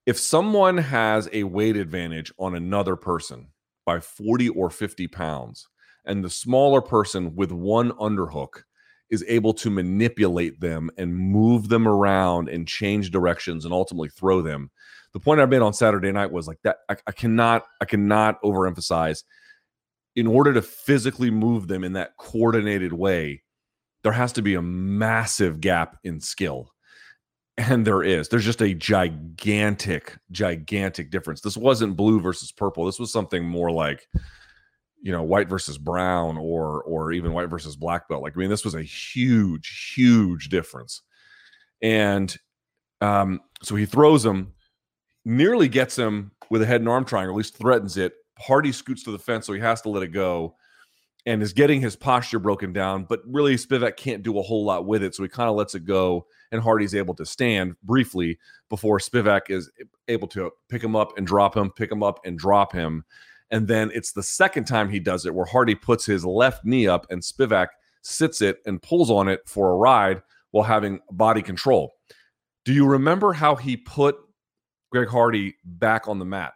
If 0.05 0.19
someone 0.19 0.77
has 0.77 1.29
a 1.31 1.43
weight 1.43 1.77
advantage 1.77 2.33
on 2.37 2.53
another 2.53 2.97
person 2.97 3.47
by 3.85 4.01
40 4.01 4.49
or 4.49 4.69
50 4.69 5.07
pounds, 5.07 5.69
and 6.03 6.21
the 6.21 6.29
smaller 6.29 6.81
person 6.81 7.33
with 7.33 7.53
one 7.53 7.93
underhook 7.93 8.63
is 9.09 9.23
able 9.29 9.53
to 9.53 9.69
manipulate 9.69 10.59
them 10.59 10.91
and 10.97 11.15
move 11.15 11.69
them 11.69 11.87
around 11.87 12.49
and 12.49 12.67
change 12.67 13.09
directions 13.09 13.63
and 13.63 13.73
ultimately 13.73 14.09
throw 14.09 14.41
them. 14.41 14.69
The 15.13 15.21
point 15.21 15.39
I 15.39 15.45
made 15.45 15.61
on 15.61 15.73
Saturday 15.73 16.11
night 16.11 16.33
was 16.33 16.45
like 16.45 16.59
that. 16.63 16.79
I, 16.89 16.97
I 17.07 17.13
cannot, 17.13 17.63
I 17.79 17.85
cannot 17.85 18.41
overemphasize 18.41 19.23
in 20.17 20.27
order 20.27 20.53
to 20.53 20.61
physically 20.61 21.31
move 21.31 21.69
them 21.69 21.85
in 21.85 21.93
that 21.93 22.17
coordinated 22.17 22.91
way, 22.91 23.43
there 24.07 24.13
has 24.13 24.31
to 24.31 24.41
be 24.41 24.53
a 24.53 24.61
massive 24.61 25.59
gap 25.59 25.97
in 26.05 26.21
skill. 26.21 26.73
And 27.57 27.85
there 27.85 28.03
is. 28.03 28.29
There's 28.29 28.45
just 28.45 28.61
a 28.61 28.73
gigantic, 28.73 30.15
gigantic 30.31 31.11
difference. 31.11 31.41
This 31.41 31.57
wasn't 31.57 31.97
blue 31.97 32.21
versus 32.21 32.49
purple. 32.53 32.85
This 32.85 32.99
was 32.99 33.11
something 33.11 33.43
more 33.43 33.69
like, 33.69 34.07
you 35.01 35.11
know, 35.11 35.23
white 35.23 35.49
versus 35.49 35.77
brown 35.77 36.37
or 36.37 36.83
or 36.83 37.11
even 37.11 37.33
white 37.33 37.49
versus 37.49 37.75
black 37.75 38.07
belt. 38.07 38.23
Like, 38.23 38.37
I 38.37 38.39
mean, 38.39 38.49
this 38.49 38.63
was 38.63 38.75
a 38.75 38.81
huge, 38.81 39.91
huge 39.93 40.47
difference. 40.47 41.01
And 41.81 42.33
um, 43.01 43.41
so 43.61 43.75
he 43.75 43.85
throws 43.85 44.23
him, 44.23 44.53
nearly 45.25 45.67
gets 45.67 45.97
him 45.97 46.31
with 46.49 46.61
a 46.61 46.65
head 46.65 46.79
and 46.79 46.87
arm 46.87 47.03
triangle, 47.03 47.35
at 47.35 47.37
least 47.37 47.57
threatens 47.57 47.97
it, 47.97 48.13
Hardy 48.39 48.71
scoots 48.71 49.03
to 49.03 49.11
the 49.11 49.19
fence, 49.19 49.47
so 49.47 49.51
he 49.51 49.59
has 49.59 49.81
to 49.81 49.89
let 49.89 50.03
it 50.03 50.13
go 50.13 50.55
and 51.27 51.43
is 51.43 51.51
getting 51.53 51.81
his 51.81 51.95
posture 51.95 52.39
broken 52.39 52.73
down. 52.73 53.03
But 53.03 53.21
really, 53.25 53.55
Spivak 53.55 53.97
can't 53.97 54.23
do 54.23 54.39
a 54.39 54.41
whole 54.41 54.63
lot 54.65 54.85
with 54.85 55.03
it, 55.03 55.13
so 55.13 55.21
he 55.21 55.29
kind 55.29 55.49
of 55.49 55.55
lets 55.55 55.75
it 55.75 55.85
go, 55.85 56.25
and 56.51 56.61
Hardy's 56.61 56.95
able 56.95 57.13
to 57.15 57.25
stand 57.25 57.75
briefly 57.83 58.39
before 58.69 58.97
Spivak 58.97 59.49
is 59.49 59.69
able 60.07 60.27
to 60.29 60.49
pick 60.69 60.83
him 60.83 60.95
up 60.95 61.17
and 61.17 61.27
drop 61.27 61.55
him, 61.55 61.69
pick 61.69 61.91
him 61.91 62.01
up 62.01 62.21
and 62.25 62.39
drop 62.39 62.71
him. 62.73 63.03
And 63.51 63.67
then 63.67 63.91
it's 63.93 64.13
the 64.13 64.23
second 64.23 64.65
time 64.65 64.89
he 64.89 64.99
does 64.99 65.25
it 65.25 65.35
where 65.35 65.45
Hardy 65.45 65.75
puts 65.75 66.05
his 66.05 66.25
left 66.25 66.65
knee 66.65 66.87
up 66.87 67.05
and 67.11 67.21
Spivak 67.21 67.67
sits 68.01 68.41
it 68.41 68.59
and 68.65 68.81
pulls 68.81 69.11
on 69.11 69.27
it 69.27 69.41
for 69.45 69.71
a 69.71 69.75
ride 69.75 70.21
while 70.51 70.63
having 70.63 71.01
body 71.11 71.41
control. 71.41 71.93
Do 72.65 72.73
you 72.73 72.87
remember 72.87 73.33
how 73.33 73.55
he 73.55 73.77
put 73.77 74.17
Greg 74.91 75.09
Hardy 75.09 75.55
back 75.63 76.07
on 76.07 76.19
the 76.19 76.25
mat? 76.25 76.53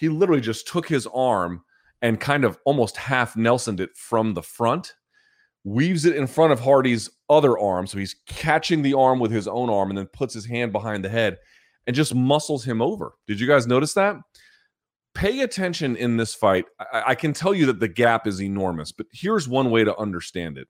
he 0.00 0.08
literally 0.08 0.40
just 0.40 0.66
took 0.66 0.88
his 0.88 1.06
arm 1.12 1.62
and 2.02 2.20
kind 2.20 2.44
of 2.44 2.58
almost 2.64 2.96
half 2.96 3.36
Nelsoned 3.36 3.80
it 3.80 3.90
from 3.96 4.34
the 4.34 4.42
front, 4.42 4.94
weaves 5.64 6.04
it 6.04 6.16
in 6.16 6.26
front 6.26 6.52
of 6.52 6.60
Hardy's 6.60 7.10
other 7.28 7.58
arm. 7.58 7.86
So 7.86 7.98
he's 7.98 8.16
catching 8.26 8.82
the 8.82 8.94
arm 8.94 9.18
with 9.18 9.30
his 9.30 9.46
own 9.46 9.68
arm 9.68 9.90
and 9.90 9.98
then 9.98 10.06
puts 10.06 10.34
his 10.34 10.46
hand 10.46 10.72
behind 10.72 11.04
the 11.04 11.08
head 11.08 11.38
and 11.86 11.96
just 11.96 12.14
muscles 12.14 12.64
him 12.64 12.80
over. 12.80 13.12
Did 13.26 13.40
you 13.40 13.46
guys 13.46 13.66
notice 13.66 13.94
that? 13.94 14.16
Pay 15.14 15.40
attention 15.40 15.96
in 15.96 16.16
this 16.16 16.34
fight. 16.34 16.66
I, 16.78 17.02
I 17.08 17.14
can 17.14 17.32
tell 17.32 17.52
you 17.52 17.66
that 17.66 17.80
the 17.80 17.88
gap 17.88 18.26
is 18.26 18.40
enormous, 18.40 18.92
but 18.92 19.06
here's 19.12 19.48
one 19.48 19.70
way 19.70 19.84
to 19.84 19.96
understand 19.98 20.56
it. 20.56 20.68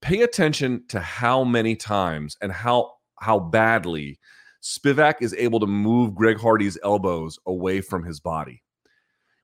Pay 0.00 0.22
attention 0.22 0.84
to 0.88 1.00
how 1.00 1.44
many 1.44 1.76
times 1.76 2.36
and 2.42 2.50
how 2.50 2.94
how 3.20 3.38
badly 3.38 4.18
Spivak 4.62 5.16
is 5.20 5.32
able 5.34 5.60
to 5.60 5.66
move 5.66 6.14
Greg 6.14 6.40
Hardy's 6.40 6.76
elbows 6.82 7.38
away 7.46 7.80
from 7.80 8.04
his 8.04 8.18
body. 8.18 8.61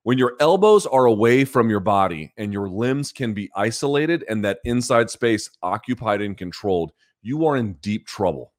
When 0.09 0.17
your 0.17 0.37
elbows 0.41 0.87
are 0.87 1.05
away 1.05 1.45
from 1.45 1.69
your 1.69 1.81
body 1.81 2.33
and 2.39 2.51
your 2.51 2.67
limbs 2.67 3.13
can 3.13 3.35
be 3.35 3.51
isolated 3.55 4.25
and 4.27 4.43
that 4.43 4.59
inside 4.65 5.11
space 5.11 5.51
occupied 5.63 6.23
and 6.23 6.35
controlled, 6.35 6.93
you 7.21 7.45
are 7.45 7.59
in 7.59 7.75
deep 7.83 8.07
trouble. 8.07 8.55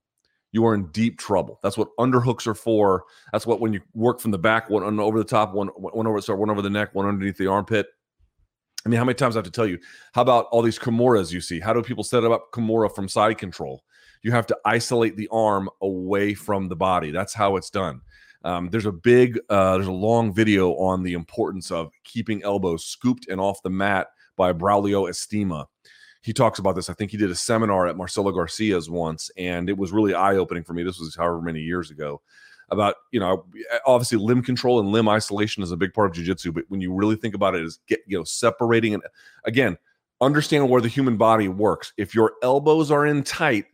You 0.51 0.63
are 0.67 0.75
in 0.75 0.91
deep 0.91 1.17
trouble. 1.17 1.59
That's 1.63 1.75
what 1.75 1.87
underhooks 1.97 2.45
are 2.45 2.53
for. 2.53 3.05
That's 3.33 3.47
what 3.47 3.61
when 3.61 3.73
you 3.73 3.81
work 3.95 4.19
from 4.19 4.29
the 4.29 4.37
back, 4.37 4.69
one 4.69 4.99
over 4.99 5.17
the 5.17 5.23
top, 5.23 5.55
one 5.55 5.69
one 5.69 6.05
over 6.05 6.21
sorry, 6.21 6.37
one 6.37 6.51
over 6.51 6.61
the 6.61 6.69
neck, 6.69 6.93
one 6.93 7.07
underneath 7.07 7.39
the 7.39 7.47
armpit. 7.47 7.87
I 8.85 8.89
mean, 8.89 8.99
how 8.99 9.05
many 9.05 9.15
times 9.15 9.35
I 9.35 9.39
have 9.39 9.45
to 9.45 9.49
tell 9.49 9.65
you? 9.65 9.79
How 10.13 10.21
about 10.21 10.49
all 10.51 10.61
these 10.61 10.77
Kimuras 10.77 11.31
you 11.31 11.41
see? 11.41 11.59
How 11.59 11.73
do 11.73 11.81
people 11.81 12.03
set 12.03 12.23
up 12.23 12.51
Kimura 12.53 12.93
from 12.93 13.09
side 13.09 13.39
control? 13.39 13.81
You 14.21 14.31
have 14.33 14.45
to 14.45 14.57
isolate 14.65 15.17
the 15.17 15.27
arm 15.31 15.67
away 15.81 16.35
from 16.35 16.69
the 16.69 16.75
body. 16.75 17.09
That's 17.09 17.33
how 17.33 17.55
it's 17.55 17.71
done. 17.71 18.01
Um, 18.43 18.69
there's 18.69 18.85
a 18.85 18.91
big, 18.91 19.39
uh, 19.49 19.73
there's 19.73 19.87
a 19.87 19.91
long 19.91 20.33
video 20.33 20.71
on 20.75 21.03
the 21.03 21.13
importance 21.13 21.71
of 21.71 21.91
keeping 22.03 22.43
elbows 22.43 22.85
scooped 22.85 23.27
and 23.27 23.39
off 23.39 23.61
the 23.63 23.69
mat 23.69 24.07
by 24.37 24.53
Braulio 24.53 25.09
Estima. 25.09 25.65
He 26.21 26.33
talks 26.33 26.59
about 26.59 26.75
this. 26.75 26.89
I 26.89 26.93
think 26.93 27.11
he 27.11 27.17
did 27.17 27.31
a 27.31 27.35
seminar 27.35 27.87
at 27.87 27.97
Marcelo 27.97 28.31
Garcia's 28.31 28.89
once, 28.89 29.29
and 29.37 29.69
it 29.69 29.77
was 29.77 29.91
really 29.91 30.13
eye 30.13 30.35
opening 30.35 30.63
for 30.63 30.73
me. 30.73 30.83
This 30.83 30.99
was 30.99 31.15
however 31.15 31.41
many 31.41 31.61
years 31.61 31.91
ago. 31.91 32.21
About 32.71 32.95
you 33.11 33.19
know, 33.19 33.45
obviously 33.87 34.19
limb 34.19 34.43
control 34.43 34.79
and 34.79 34.89
limb 34.89 35.09
isolation 35.09 35.63
is 35.63 35.71
a 35.71 35.77
big 35.77 35.91
part 35.91 36.11
of 36.11 36.23
jujitsu, 36.23 36.53
but 36.53 36.65
when 36.67 36.81
you 36.81 36.93
really 36.93 37.15
think 37.15 37.33
about 37.33 37.55
it, 37.55 37.63
is 37.63 37.79
get 37.87 38.01
you 38.05 38.17
know 38.17 38.23
separating 38.23 38.93
and 38.93 39.01
again 39.43 39.75
understand 40.21 40.69
where 40.69 40.81
the 40.81 40.87
human 40.87 41.17
body 41.17 41.47
works. 41.47 41.93
If 41.97 42.13
your 42.13 42.33
elbows 42.43 42.91
are 42.91 43.07
in 43.07 43.23
tight, 43.23 43.65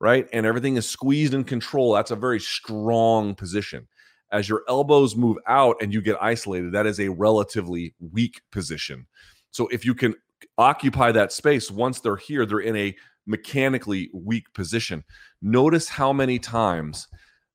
right, 0.00 0.28
and 0.34 0.44
everything 0.44 0.76
is 0.76 0.86
squeezed 0.88 1.32
in 1.32 1.44
control, 1.44 1.94
that's 1.94 2.10
a 2.10 2.16
very 2.16 2.40
strong 2.40 3.34
position 3.34 3.88
as 4.32 4.48
your 4.48 4.62
elbows 4.68 5.14
move 5.14 5.36
out 5.46 5.76
and 5.80 5.92
you 5.92 6.00
get 6.00 6.16
isolated, 6.20 6.72
that 6.72 6.86
is 6.86 6.98
a 6.98 7.08
relatively 7.08 7.94
weak 8.00 8.40
position. 8.50 9.06
So 9.50 9.68
if 9.68 9.84
you 9.84 9.94
can 9.94 10.14
occupy 10.58 11.12
that 11.12 11.32
space 11.32 11.70
once 11.70 12.00
they're 12.00 12.16
here, 12.16 12.46
they're 12.46 12.60
in 12.60 12.76
a 12.76 12.96
mechanically 13.26 14.10
weak 14.12 14.52
position. 14.54 15.04
Notice 15.40 15.88
how 15.88 16.12
many 16.12 16.38
times 16.38 17.06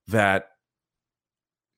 that 0.08 0.46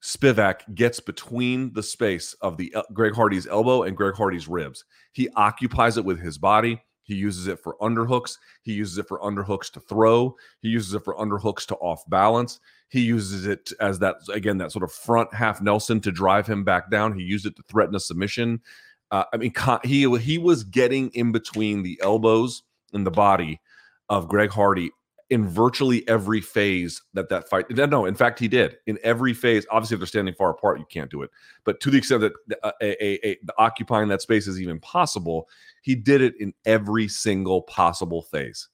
Spivak 0.03 0.75
gets 0.75 0.99
between 0.99 1.73
the 1.73 1.83
space 1.83 2.33
of 2.41 2.57
the 2.57 2.73
uh, 2.73 2.83
Greg 2.93 3.13
Hardy's 3.13 3.47
elbow 3.47 3.83
and 3.83 3.97
Greg 3.97 4.15
Hardy's 4.15 4.47
ribs. 4.47 4.85
He 5.11 5.29
occupies 5.35 5.97
it 5.97 6.05
with 6.05 6.19
his 6.19 6.37
body. 6.37 6.81
He 7.09 7.15
uses 7.15 7.47
it 7.47 7.59
for 7.59 7.75
underhooks. 7.81 8.37
He 8.61 8.73
uses 8.73 8.99
it 8.99 9.07
for 9.07 9.19
underhooks 9.19 9.71
to 9.71 9.79
throw. 9.79 10.35
He 10.61 10.69
uses 10.69 10.93
it 10.93 11.03
for 11.03 11.15
underhooks 11.15 11.65
to 11.65 11.75
off 11.77 12.07
balance. 12.07 12.59
He 12.89 13.01
uses 13.01 13.47
it 13.47 13.71
as 13.81 13.97
that 13.99 14.17
again 14.31 14.59
that 14.59 14.71
sort 14.71 14.83
of 14.83 14.91
front 14.91 15.33
half 15.33 15.59
Nelson 15.59 15.99
to 16.01 16.11
drive 16.11 16.45
him 16.45 16.63
back 16.63 16.91
down. 16.91 17.17
He 17.17 17.23
used 17.23 17.47
it 17.47 17.55
to 17.55 17.63
threaten 17.63 17.95
a 17.95 17.99
submission. 17.99 18.61
Uh, 19.09 19.23
I 19.33 19.37
mean, 19.37 19.53
he 19.83 20.17
he 20.19 20.37
was 20.37 20.63
getting 20.63 21.09
in 21.09 21.31
between 21.31 21.81
the 21.81 21.99
elbows 22.03 22.61
and 22.93 23.05
the 23.05 23.11
body 23.11 23.59
of 24.07 24.27
Greg 24.27 24.51
Hardy 24.51 24.91
in 25.29 25.47
virtually 25.47 26.07
every 26.07 26.41
phase 26.41 27.01
that 27.13 27.29
that 27.29 27.49
fight. 27.49 27.69
No, 27.69 28.05
in 28.05 28.15
fact, 28.15 28.39
he 28.39 28.47
did 28.47 28.77
in 28.87 28.97
every 29.03 29.33
phase. 29.33 29.65
Obviously, 29.69 29.95
if 29.95 29.99
they're 29.99 30.07
standing 30.07 30.33
far 30.33 30.49
apart, 30.49 30.79
you 30.79 30.85
can't 30.89 31.11
do 31.11 31.21
it. 31.21 31.29
But 31.63 31.79
to 31.81 31.91
the 31.91 31.97
extent 31.97 32.21
that 32.21 32.33
uh, 32.63 32.71
a, 32.81 33.03
a, 33.03 33.31
a, 33.31 33.37
occupying 33.57 34.09
that 34.09 34.21
space 34.21 34.47
is 34.47 34.59
even 34.59 34.79
possible, 34.79 35.47
he 35.81 35.95
did 35.95 36.21
it 36.21 36.35
in 36.39 36.53
every 36.65 37.07
single 37.07 37.61
possible 37.63 38.21
phase, 38.23 38.69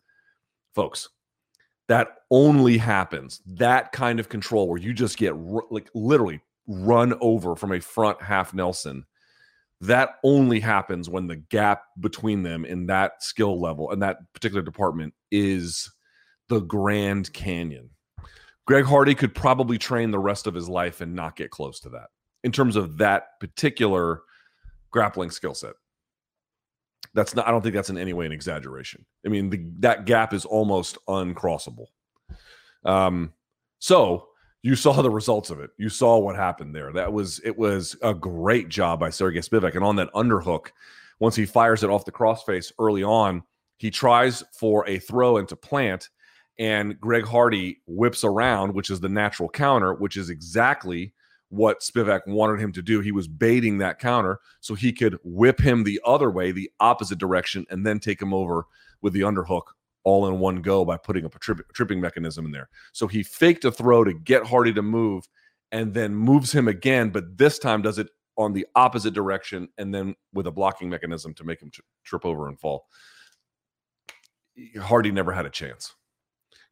folks 0.73 1.09
that 1.87 2.17
only 2.31 2.77
happens 2.77 3.41
that 3.45 3.91
kind 3.91 4.19
of 4.19 4.29
control 4.29 4.67
where 4.67 4.79
you 4.79 4.93
just 4.93 5.17
get 5.17 5.33
r- 5.33 5.65
like 5.69 5.89
literally 5.93 6.41
run 6.67 7.13
over 7.21 7.55
from 7.55 7.71
a 7.71 7.79
front 7.79 8.21
half 8.21 8.53
Nelson. 8.53 9.05
That 9.81 10.15
only 10.23 10.59
happens 10.59 11.09
when 11.09 11.27
the 11.27 11.35
gap 11.35 11.83
between 11.99 12.43
them 12.43 12.65
in 12.65 12.87
that 12.87 13.21
skill 13.21 13.59
level 13.59 13.91
and 13.91 14.01
that 14.01 14.17
particular 14.33 14.63
department 14.63 15.13
is 15.31 15.91
the 16.49 16.59
Grand 16.59 17.31
Canyon. 17.33 17.89
Greg 18.65 18.85
Hardy 18.85 19.15
could 19.15 19.35
probably 19.35 19.77
train 19.77 20.11
the 20.11 20.19
rest 20.19 20.47
of 20.47 20.53
his 20.53 20.67
life 20.67 21.01
and 21.01 21.15
not 21.15 21.35
get 21.35 21.51
close 21.51 21.79
to 21.81 21.89
that 21.89 22.07
in 22.43 22.51
terms 22.51 22.75
of 22.75 22.97
that 22.97 23.39
particular 23.39 24.21
grappling 24.91 25.29
skill 25.29 25.53
set. 25.53 25.73
That's 27.13 27.35
not. 27.35 27.47
I 27.47 27.51
don't 27.51 27.61
think 27.61 27.75
that's 27.75 27.89
in 27.89 27.97
any 27.97 28.13
way 28.13 28.25
an 28.25 28.31
exaggeration. 28.31 29.05
I 29.25 29.29
mean, 29.29 29.49
the, 29.49 29.65
that 29.79 30.05
gap 30.05 30.33
is 30.33 30.45
almost 30.45 30.97
uncrossable. 31.07 31.87
Um, 32.83 33.33
so 33.79 34.29
you 34.63 34.75
saw 34.75 35.01
the 35.01 35.11
results 35.11 35.49
of 35.51 35.59
it. 35.59 35.69
You 35.77 35.89
saw 35.89 36.17
what 36.17 36.35
happened 36.35 36.75
there. 36.75 36.91
That 36.91 37.13
was 37.13 37.39
it 37.45 37.55
was 37.57 37.95
a 38.01 38.13
great 38.13 38.67
job 38.67 38.99
by 38.99 39.11
Sergey 39.11 39.39
Spivak. 39.39 39.75
And 39.75 39.83
on 39.83 39.95
that 39.97 40.11
underhook, 40.13 40.67
once 41.19 41.35
he 41.35 41.45
fires 41.45 41.83
it 41.83 41.89
off 41.89 42.03
the 42.03 42.11
crossface 42.11 42.71
early 42.79 43.03
on, 43.03 43.43
he 43.77 43.91
tries 43.91 44.43
for 44.57 44.87
a 44.87 44.99
throw 44.99 45.37
into 45.37 45.55
plant, 45.55 46.09
and 46.57 46.99
Greg 46.99 47.25
Hardy 47.25 47.81
whips 47.85 48.23
around, 48.23 48.73
which 48.73 48.89
is 48.89 48.99
the 48.99 49.09
natural 49.09 49.49
counter, 49.49 49.93
which 49.93 50.17
is 50.17 50.29
exactly 50.29 51.13
what 51.49 51.81
Spivak 51.81 52.21
wanted 52.27 52.59
him 52.59 52.71
to 52.73 52.81
do. 52.81 53.01
He 53.01 53.11
was 53.11 53.27
baiting 53.27 53.77
that 53.77 53.99
counter 53.99 54.39
so 54.61 54.73
he 54.73 54.91
could 54.91 55.17
whip 55.23 55.59
him 55.59 55.83
the 55.83 56.01
other 56.05 56.31
way, 56.31 56.51
the 56.51 56.71
opposite 56.79 57.17
direction, 57.17 57.65
and 57.69 57.85
then 57.85 57.99
take 57.99 58.21
him 58.21 58.33
over 58.33 58.65
with 59.01 59.13
the 59.13 59.21
underhook 59.21 59.63
all 60.03 60.27
in 60.27 60.39
one 60.39 60.61
go 60.61 60.85
by 60.85 60.97
putting 60.97 61.25
up 61.25 61.35
a 61.35 61.39
tri- 61.39 61.55
tripping 61.73 61.99
mechanism 61.99 62.45
in 62.45 62.51
there. 62.51 62.69
So 62.93 63.07
he 63.07 63.23
faked 63.23 63.65
a 63.65 63.71
throw 63.71 64.03
to 64.03 64.13
get 64.13 64.45
Hardy 64.45 64.71
to 64.73 64.81
move 64.81 65.27
and 65.71 65.93
then 65.93 66.15
moves 66.15 66.51
him 66.51 66.67
again, 66.67 67.09
but 67.09 67.37
this 67.37 67.57
time 67.57 67.81
does 67.81 67.97
it 67.97 68.07
on 68.37 68.53
the 68.53 68.67
opposite 68.75 69.13
direction 69.13 69.67
and 69.77 69.93
then 69.93 70.15
with 70.33 70.47
a 70.47 70.51
blocking 70.51 70.89
mechanism 70.89 71.33
to 71.33 71.43
make 71.43 71.61
him 71.61 71.71
t- 71.71 71.81
trip 72.03 72.25
over 72.25 72.47
and 72.47 72.59
fall. 72.59 72.85
Hardy 74.79 75.11
never 75.11 75.31
had 75.31 75.45
a 75.45 75.49
chance 75.49 75.95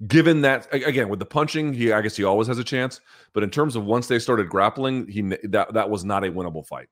given 0.08 0.42
that 0.42 0.68
again 0.74 1.10
with 1.10 1.20
the 1.20 1.26
punching, 1.26 1.74
he 1.74 1.92
I 1.92 2.02
guess 2.02 2.16
he 2.16 2.24
always 2.24 2.48
has 2.48 2.58
a 2.58 2.64
chance. 2.64 3.00
But 3.34 3.44
in 3.44 3.50
terms 3.50 3.76
of 3.76 3.86
once 3.86 4.08
they 4.08 4.20
started 4.20 4.50
grappling, 4.50 5.08
he 5.08 5.22
that 5.50 5.74
that 5.74 5.90
was 5.90 6.04
not 6.06 6.24
a 6.24 6.32
winnable 6.32 6.66
fight. 6.66 6.88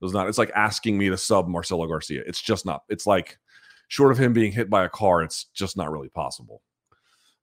It 0.00 0.04
was 0.04 0.12
not. 0.12 0.28
It's 0.28 0.38
like 0.38 0.50
asking 0.54 0.98
me 0.98 1.08
to 1.08 1.16
sub 1.16 1.48
Marcelo 1.48 1.86
Garcia. 1.86 2.22
It's 2.26 2.40
just 2.40 2.66
not. 2.66 2.82
It's 2.88 3.06
like 3.06 3.38
short 3.88 4.12
of 4.12 4.18
him 4.18 4.32
being 4.32 4.52
hit 4.52 4.70
by 4.70 4.84
a 4.84 4.88
car, 4.88 5.22
it's 5.22 5.46
just 5.54 5.76
not 5.76 5.90
really 5.90 6.08
possible. 6.08 6.62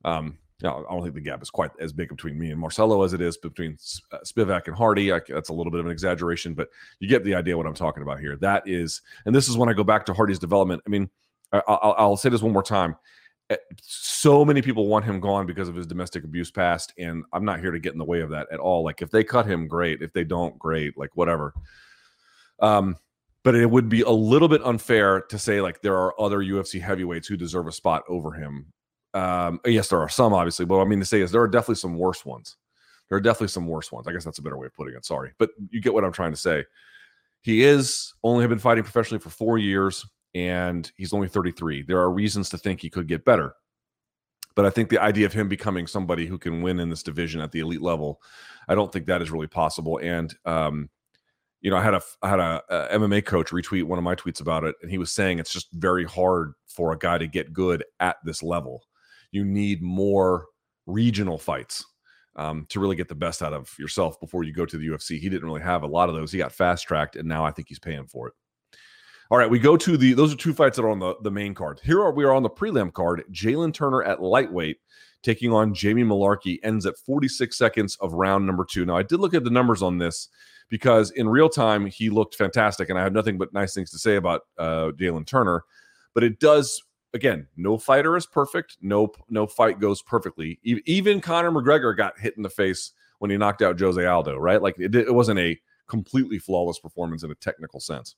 Um, 0.03 0.37
I 0.63 0.83
don't 0.89 1.01
think 1.01 1.15
the 1.15 1.21
gap 1.21 1.41
is 1.41 1.49
quite 1.49 1.71
as 1.79 1.91
big 1.91 2.09
between 2.09 2.37
me 2.37 2.51
and 2.51 2.59
Marcelo 2.59 3.03
as 3.03 3.13
it 3.13 3.21
is 3.21 3.35
between 3.37 3.77
uh, 4.11 4.17
Spivak 4.25 4.67
and 4.67 4.75
Hardy. 4.75 5.11
I, 5.11 5.19
that's 5.27 5.49
a 5.49 5.53
little 5.53 5.71
bit 5.71 5.79
of 5.79 5.87
an 5.87 5.91
exaggeration, 5.91 6.53
but 6.53 6.69
you 6.99 7.07
get 7.07 7.23
the 7.23 7.33
idea 7.33 7.57
what 7.57 7.65
I'm 7.65 7.73
talking 7.73 8.03
about 8.03 8.19
here. 8.19 8.37
That 8.37 8.67
is, 8.67 9.01
and 9.25 9.33
this 9.33 9.49
is 9.49 9.57
when 9.57 9.69
I 9.69 9.73
go 9.73 9.83
back 9.83 10.05
to 10.05 10.13
Hardy's 10.13 10.37
development. 10.37 10.83
I 10.85 10.89
mean, 10.89 11.09
I, 11.51 11.61
I'll, 11.67 11.95
I'll 11.97 12.17
say 12.17 12.29
this 12.29 12.43
one 12.43 12.53
more 12.53 12.63
time 12.63 12.95
so 13.81 14.45
many 14.45 14.61
people 14.61 14.87
want 14.87 15.05
him 15.05 15.19
gone 15.19 15.45
because 15.45 15.67
of 15.67 15.75
his 15.75 15.87
domestic 15.87 16.23
abuse 16.23 16.51
past 16.51 16.93
and 16.97 17.23
i'm 17.33 17.45
not 17.45 17.59
here 17.59 17.71
to 17.71 17.79
get 17.79 17.93
in 17.93 17.97
the 17.97 18.05
way 18.05 18.21
of 18.21 18.29
that 18.29 18.47
at 18.51 18.59
all. 18.59 18.83
Like 18.83 19.01
if 19.01 19.09
they 19.09 19.23
cut 19.23 19.45
him 19.45 19.67
great. 19.67 20.01
If 20.01 20.13
they 20.13 20.23
don't 20.23 20.57
great. 20.59 20.97
Like 20.97 21.15
whatever. 21.15 21.53
Um 22.59 22.97
but 23.43 23.55
it 23.55 23.69
would 23.69 23.89
be 23.89 24.01
a 24.01 24.09
little 24.09 24.47
bit 24.47 24.63
unfair 24.63 25.21
to 25.21 25.39
say 25.39 25.61
like 25.61 25.81
there 25.81 25.97
are 25.97 26.19
other 26.21 26.39
ufc 26.39 26.79
heavyweights 26.79 27.27
who 27.27 27.35
deserve 27.35 27.67
a 27.67 27.71
spot 27.71 28.03
over 28.07 28.31
him. 28.31 28.71
Um 29.13 29.59
yes 29.65 29.89
there 29.89 29.99
are 29.99 30.09
some 30.09 30.33
obviously 30.33 30.65
but 30.65 30.79
i 30.79 30.85
mean 30.85 30.99
to 30.99 31.05
say 31.05 31.21
is 31.21 31.31
there 31.31 31.41
are 31.41 31.47
definitely 31.47 31.75
some 31.75 31.97
worse 31.97 32.25
ones. 32.25 32.57
There 33.09 33.17
are 33.17 33.21
definitely 33.21 33.49
some 33.49 33.67
worse 33.67 33.91
ones. 33.91 34.07
I 34.07 34.13
guess 34.13 34.23
that's 34.23 34.39
a 34.39 34.41
better 34.41 34.57
way 34.57 34.67
of 34.67 34.73
putting 34.73 34.95
it. 34.95 35.05
Sorry. 35.05 35.31
But 35.37 35.49
you 35.69 35.81
get 35.81 35.93
what 35.93 36.03
i'm 36.03 36.13
trying 36.13 36.31
to 36.31 36.37
say. 36.37 36.65
He 37.41 37.63
is 37.63 38.13
only 38.23 38.43
have 38.43 38.49
been 38.49 38.59
fighting 38.59 38.83
professionally 38.83 39.19
for 39.19 39.31
four 39.31 39.57
years 39.57 40.05
and 40.33 40.91
he's 40.97 41.13
only 41.13 41.27
33. 41.27 41.83
There 41.83 41.99
are 41.99 42.11
reasons 42.11 42.49
to 42.49 42.57
think 42.57 42.81
he 42.81 42.89
could 42.89 43.07
get 43.07 43.25
better. 43.25 43.53
But 44.55 44.65
I 44.65 44.69
think 44.69 44.89
the 44.89 45.01
idea 45.01 45.25
of 45.25 45.33
him 45.33 45.47
becoming 45.47 45.87
somebody 45.87 46.25
who 46.25 46.37
can 46.37 46.61
win 46.61 46.79
in 46.79 46.89
this 46.89 47.03
division 47.03 47.41
at 47.41 47.51
the 47.51 47.61
elite 47.61 47.81
level, 47.81 48.21
I 48.67 48.75
don't 48.75 48.91
think 48.91 49.05
that 49.05 49.21
is 49.21 49.31
really 49.31 49.47
possible. 49.47 49.99
And 50.01 50.33
um, 50.45 50.89
you 51.61 51.69
know, 51.69 51.77
I 51.77 51.83
had 51.83 51.93
a 51.93 52.01
I 52.21 52.29
had 52.29 52.39
a, 52.39 52.61
a, 52.69 52.99
MMA 52.99 53.23
coach 53.25 53.51
retweet 53.51 53.83
one 53.83 53.99
of 53.99 54.03
my 54.03 54.15
tweets 54.15 54.41
about 54.41 54.63
it, 54.63 54.75
and 54.81 54.89
he 54.89 54.97
was 54.97 55.11
saying 55.11 55.39
it's 55.39 55.53
just 55.53 55.71
very 55.73 56.03
hard 56.03 56.53
for 56.67 56.91
a 56.91 56.97
guy 56.97 57.17
to 57.17 57.27
get 57.27 57.53
good 57.53 57.83
at 57.99 58.17
this 58.25 58.43
level. 58.43 58.83
You 59.31 59.45
need 59.45 59.81
more 59.81 60.47
regional 60.87 61.37
fights 61.37 61.85
um, 62.35 62.65
to 62.69 62.79
really 62.79 62.95
get 62.95 63.07
the 63.07 63.15
best 63.15 63.43
out 63.43 63.53
of 63.53 63.73
yourself 63.77 64.19
before 64.19 64.43
you 64.43 64.53
go 64.53 64.65
to 64.65 64.77
the 64.77 64.87
UFC. 64.87 65.19
He 65.19 65.29
didn't 65.29 65.45
really 65.45 65.61
have 65.61 65.83
a 65.83 65.87
lot 65.87 66.09
of 66.09 66.15
those. 66.15 66.31
He 66.31 66.39
got 66.39 66.51
fast 66.51 66.87
tracked, 66.87 67.15
and 67.15 67.27
now 67.27 67.45
I 67.45 67.51
think 67.51 67.67
he's 67.69 67.79
paying 67.79 68.07
for 68.07 68.29
it. 68.29 68.33
All 69.31 69.37
right, 69.37 69.49
we 69.49 69.59
go 69.59 69.77
to 69.77 69.95
the 69.95 70.11
those 70.11 70.33
are 70.33 70.37
two 70.37 70.53
fights 70.53 70.75
that 70.75 70.83
are 70.83 70.89
on 70.89 70.99
the, 70.99 71.15
the 71.21 71.31
main 71.31 71.53
card. 71.53 71.79
Here 71.85 72.01
are 72.01 72.11
we 72.11 72.25
are 72.25 72.33
on 72.33 72.43
the 72.43 72.49
prelim 72.49 72.91
card. 72.91 73.23
Jalen 73.31 73.73
Turner 73.73 74.03
at 74.03 74.21
lightweight 74.21 74.79
taking 75.23 75.53
on 75.53 75.73
Jamie 75.73 76.03
Mullarkey 76.03 76.59
ends 76.63 76.85
at 76.85 76.97
46 76.97 77.57
seconds 77.57 77.95
of 78.01 78.11
round 78.11 78.45
number 78.45 78.65
two. 78.69 78.83
Now 78.83 78.97
I 78.97 79.03
did 79.03 79.21
look 79.21 79.33
at 79.33 79.45
the 79.45 79.49
numbers 79.49 79.81
on 79.81 79.99
this 79.99 80.27
because 80.67 81.11
in 81.11 81.29
real 81.29 81.47
time 81.47 81.85
he 81.85 82.09
looked 82.09 82.35
fantastic, 82.35 82.89
and 82.89 82.99
I 82.99 83.03
have 83.03 83.13
nothing 83.13 83.37
but 83.37 83.53
nice 83.53 83.73
things 83.73 83.89
to 83.91 83.97
say 83.97 84.17
about 84.17 84.41
uh, 84.57 84.91
Jalen 84.99 85.25
Turner. 85.25 85.63
But 86.13 86.25
it 86.25 86.41
does 86.41 86.83
again, 87.13 87.47
no 87.55 87.77
fighter 87.77 88.17
is 88.17 88.25
perfect. 88.25 88.75
No 88.81 89.13
no 89.29 89.47
fight 89.47 89.79
goes 89.79 90.01
perfectly. 90.01 90.59
Even 90.63 91.21
Conor 91.21 91.51
McGregor 91.51 91.95
got 91.95 92.19
hit 92.19 92.35
in 92.35 92.43
the 92.43 92.49
face 92.49 92.91
when 93.19 93.31
he 93.31 93.37
knocked 93.37 93.61
out 93.61 93.79
Jose 93.79 94.05
Aldo, 94.05 94.35
right? 94.35 94.61
Like 94.61 94.77
it, 94.77 94.93
it 94.93 95.15
wasn't 95.15 95.39
a 95.39 95.57
completely 95.87 96.37
flawless 96.37 96.79
performance 96.79 97.23
in 97.23 97.31
a 97.31 97.35
technical 97.35 97.79
sense. 97.79 98.17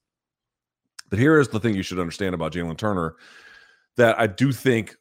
But 1.09 1.19
here 1.19 1.39
is 1.39 1.49
the 1.49 1.59
thing 1.59 1.75
you 1.75 1.83
should 1.83 1.99
understand 1.99 2.33
about 2.33 2.53
Jalen 2.53 2.77
Turner 2.77 3.15
that 3.97 4.19
I 4.19 4.27
do 4.27 4.51
think 4.51 4.95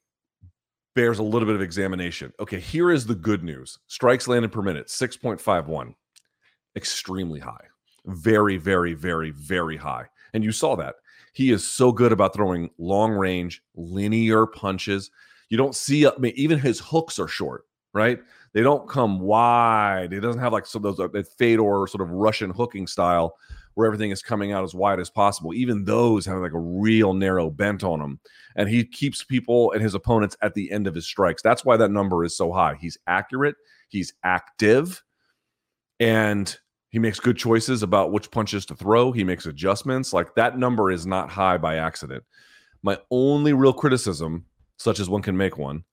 bears 0.95 1.19
a 1.19 1.23
little 1.23 1.47
bit 1.47 1.55
of 1.55 1.63
examination. 1.63 2.33
Okay, 2.39 2.61
here 2.61 2.91
is 2.91 3.07
the 3.07 3.15
good 3.15 3.43
news 3.43 3.79
strikes 3.87 4.29
landed 4.29 4.53
per 4.53 4.63
minute, 4.63 4.89
6.51. 4.89 5.95
Extremely 6.77 7.41
high. 7.41 7.65
Very, 8.07 8.57
very, 8.57 8.95
very, 8.95 9.31
very 9.31 9.77
high. 9.77 10.07
And 10.35 10.43
you 10.43 10.53
saw 10.53 10.77
that. 10.77 10.97
He 11.35 11.51
is 11.51 11.67
so 11.67 11.93
good 11.93 12.13
about 12.13 12.35
throwing 12.35 12.71
long 12.79 13.13
range, 13.13 13.63
linear 13.75 14.47
punches. 14.47 15.11
You 15.49 15.57
don't 15.57 15.75
see, 15.75 16.07
I 16.07 16.11
mean, 16.19 16.33
even 16.37 16.59
his 16.59 16.81
hooks 16.81 17.19
are 17.19 17.29
short, 17.29 17.65
right? 17.95 18.19
They 18.53 18.63
don't 18.63 18.89
come 18.89 19.19
wide. 19.19 20.13
It 20.13 20.21
doesn't 20.21 20.41
have 20.41 20.53
like 20.53 20.67
some 20.67 20.85
of 20.85 20.97
those 20.97 21.05
uh, 21.05 21.09
that 21.13 21.29
Fedor 21.39 21.87
sort 21.87 22.03
of 22.03 22.11
Russian 22.11 22.51
hooking 22.51 22.87
style 22.87 23.37
where 23.75 23.87
everything 23.87 24.11
is 24.11 24.23
coming 24.23 24.53
out 24.53 24.65
as 24.65 24.75
wide 24.75 25.01
as 25.01 25.11
possible. 25.11 25.55
Even 25.55 25.85
those 25.85 26.27
have 26.27 26.39
like 26.39 26.53
a 26.53 26.59
real 26.59 27.15
narrow 27.15 27.51
bent 27.51 27.83
on 27.85 28.01
them. 28.01 28.21
And 28.57 28.69
he 28.69 28.85
keeps 28.85 29.25
people 29.25 29.73
and 29.73 29.83
his 29.83 29.95
opponents 29.95 30.37
at 30.43 30.55
the 30.55 30.71
end 30.71 30.87
of 30.87 30.95
his 30.95 31.07
strikes. 31.07 31.43
That's 31.43 31.65
why 31.65 31.77
that 31.79 31.91
number 31.91 32.25
is 32.25 32.37
so 32.37 32.53
high. 32.53 32.77
He's 32.81 32.99
accurate, 33.07 33.57
he's 33.89 34.13
active, 34.25 35.03
and 36.01 36.57
he 36.91 36.99
makes 36.99 37.19
good 37.19 37.39
choices 37.39 37.83
about 37.83 38.13
which 38.13 38.31
punches 38.31 38.67
to 38.67 38.75
throw. 38.75 39.13
He 39.13 39.25
makes 39.25 39.47
adjustments. 39.47 40.13
Like 40.13 40.35
that 40.35 40.59
number 40.59 40.91
is 40.91 41.07
not 41.07 41.31
high 41.31 41.57
by 41.57 41.77
accident. 41.77 42.23
My 42.83 42.99
only 43.11 43.55
real 43.55 43.73
criticism, 43.73 44.45
such 44.77 45.01
as 45.01 45.09
one 45.09 45.23
can 45.23 45.37
make 45.37 45.57
one, 45.57 45.85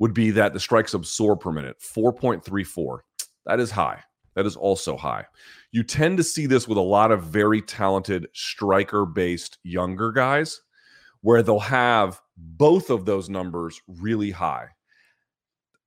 would 0.00 0.12
be 0.12 0.30
that 0.32 0.52
the 0.52 0.60
strikes 0.60 0.92
absorbed 0.92 1.40
per 1.40 1.52
minute, 1.52 1.78
4.34. 1.80 2.98
That 3.46 3.60
is 3.60 3.70
high. 3.70 4.02
That 4.34 4.46
is 4.46 4.56
also 4.56 4.96
high. 4.96 5.24
You 5.70 5.82
tend 5.82 6.16
to 6.18 6.24
see 6.24 6.46
this 6.46 6.66
with 6.66 6.78
a 6.78 6.82
lot 6.82 7.12
of 7.12 7.24
very 7.24 7.60
talented 7.60 8.26
striker 8.32 9.06
based 9.06 9.58
younger 9.62 10.12
guys 10.12 10.60
where 11.20 11.42
they'll 11.42 11.58
have 11.58 12.20
both 12.36 12.90
of 12.90 13.04
those 13.06 13.30
numbers 13.30 13.80
really 13.86 14.30
high. 14.30 14.66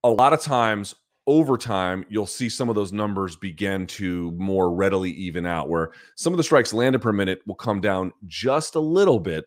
A 0.04 0.10
lot 0.10 0.34
of 0.34 0.42
times, 0.42 0.96
over 1.28 1.58
time, 1.58 2.06
you'll 2.08 2.26
see 2.26 2.48
some 2.48 2.70
of 2.70 2.76
those 2.76 2.94
numbers 2.94 3.36
begin 3.36 3.86
to 3.86 4.32
more 4.32 4.74
readily 4.74 5.12
even 5.12 5.46
out, 5.46 5.70
where 5.70 5.92
some 6.16 6.32
of 6.32 6.38
the 6.38 6.44
strikes 6.44 6.74
landed 6.74 7.02
per 7.02 7.12
minute 7.12 7.42
will 7.46 7.56
come 7.56 7.82
down 7.82 8.14
just 8.26 8.76
a 8.76 8.80
little 8.80 9.20
bit, 9.20 9.46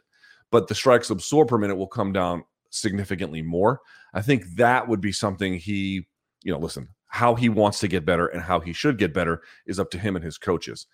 but 0.51 0.69
the 0.69 0.75
strikes 0.75 1.09
absorbed 1.09 1.49
per 1.49 1.57
minute 1.57 1.77
will 1.77 1.87
come 1.87 2.13
down 2.13 2.45
significantly 2.69 3.41
more. 3.41 3.81
I 4.13 4.21
think 4.21 4.45
that 4.57 4.87
would 4.87 5.01
be 5.01 5.13
something 5.13 5.55
he, 5.55 6.07
you 6.43 6.53
know, 6.53 6.59
listen, 6.59 6.89
how 7.11 7.35
he 7.35 7.49
wants 7.49 7.81
to 7.81 7.89
get 7.89 8.07
better 8.07 8.29
and 8.29 8.41
how 8.41 8.61
he 8.61 8.73
should 8.73 8.97
get 8.97 9.13
better 9.13 9.43
is 9.67 9.79
up 9.79 9.91
to 9.91 9.99
him 9.99 10.17
and 10.17 10.25
his 10.25 10.39
coaches. 10.39 10.87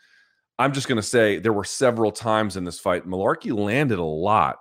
I'm 0.58 0.72
just 0.72 0.88
going 0.88 0.96
to 0.96 1.02
say 1.02 1.38
there 1.38 1.52
were 1.52 1.64
several 1.64 2.10
times 2.10 2.56
in 2.56 2.64
this 2.64 2.80
fight, 2.80 3.06
Mullarkey 3.06 3.56
landed 3.56 3.98
a 3.98 4.04
lot 4.04 4.58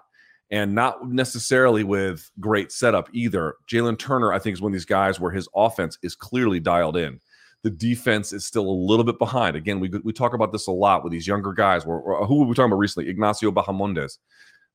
and 0.52 0.76
not 0.76 1.10
necessarily 1.10 1.84
with 1.84 2.30
great 2.40 2.72
setup 2.72 3.10
either. 3.14 3.56
Jalen 3.72 3.98
Turner, 3.98 4.34
I 4.34 4.40
think, 4.40 4.54
is 4.54 4.62
one 4.62 4.72
of 4.72 4.74
these 4.74 4.86
guys 4.86 5.20
where 5.20 5.32
his 5.32 5.48
offense 5.56 5.98
is 6.04 6.16
clearly 6.16 6.60
dialed 6.60 6.98
in. 6.98 7.20
The 7.64 7.72
defense 7.72 8.32
is 8.32 8.46
still 8.46 8.68
a 8.68 8.70
little 8.70 9.06
bit 9.06 9.18
behind. 9.18 9.56
Again, 9.56 9.80
we, 9.80 9.90
we 10.04 10.14
talk 10.14 10.34
about 10.34 10.52
this 10.52 10.68
a 10.68 10.72
lot 10.72 11.04
with 11.04 11.12
these 11.12 11.26
younger 11.26 11.52
guys. 11.52 11.86
Where, 11.86 12.00
who 12.26 12.40
were 12.40 12.46
we 12.46 12.54
talking 12.54 12.72
about 12.72 12.78
recently? 12.78 13.10
Ignacio 13.10 13.52
Bahamondes. 13.52 14.18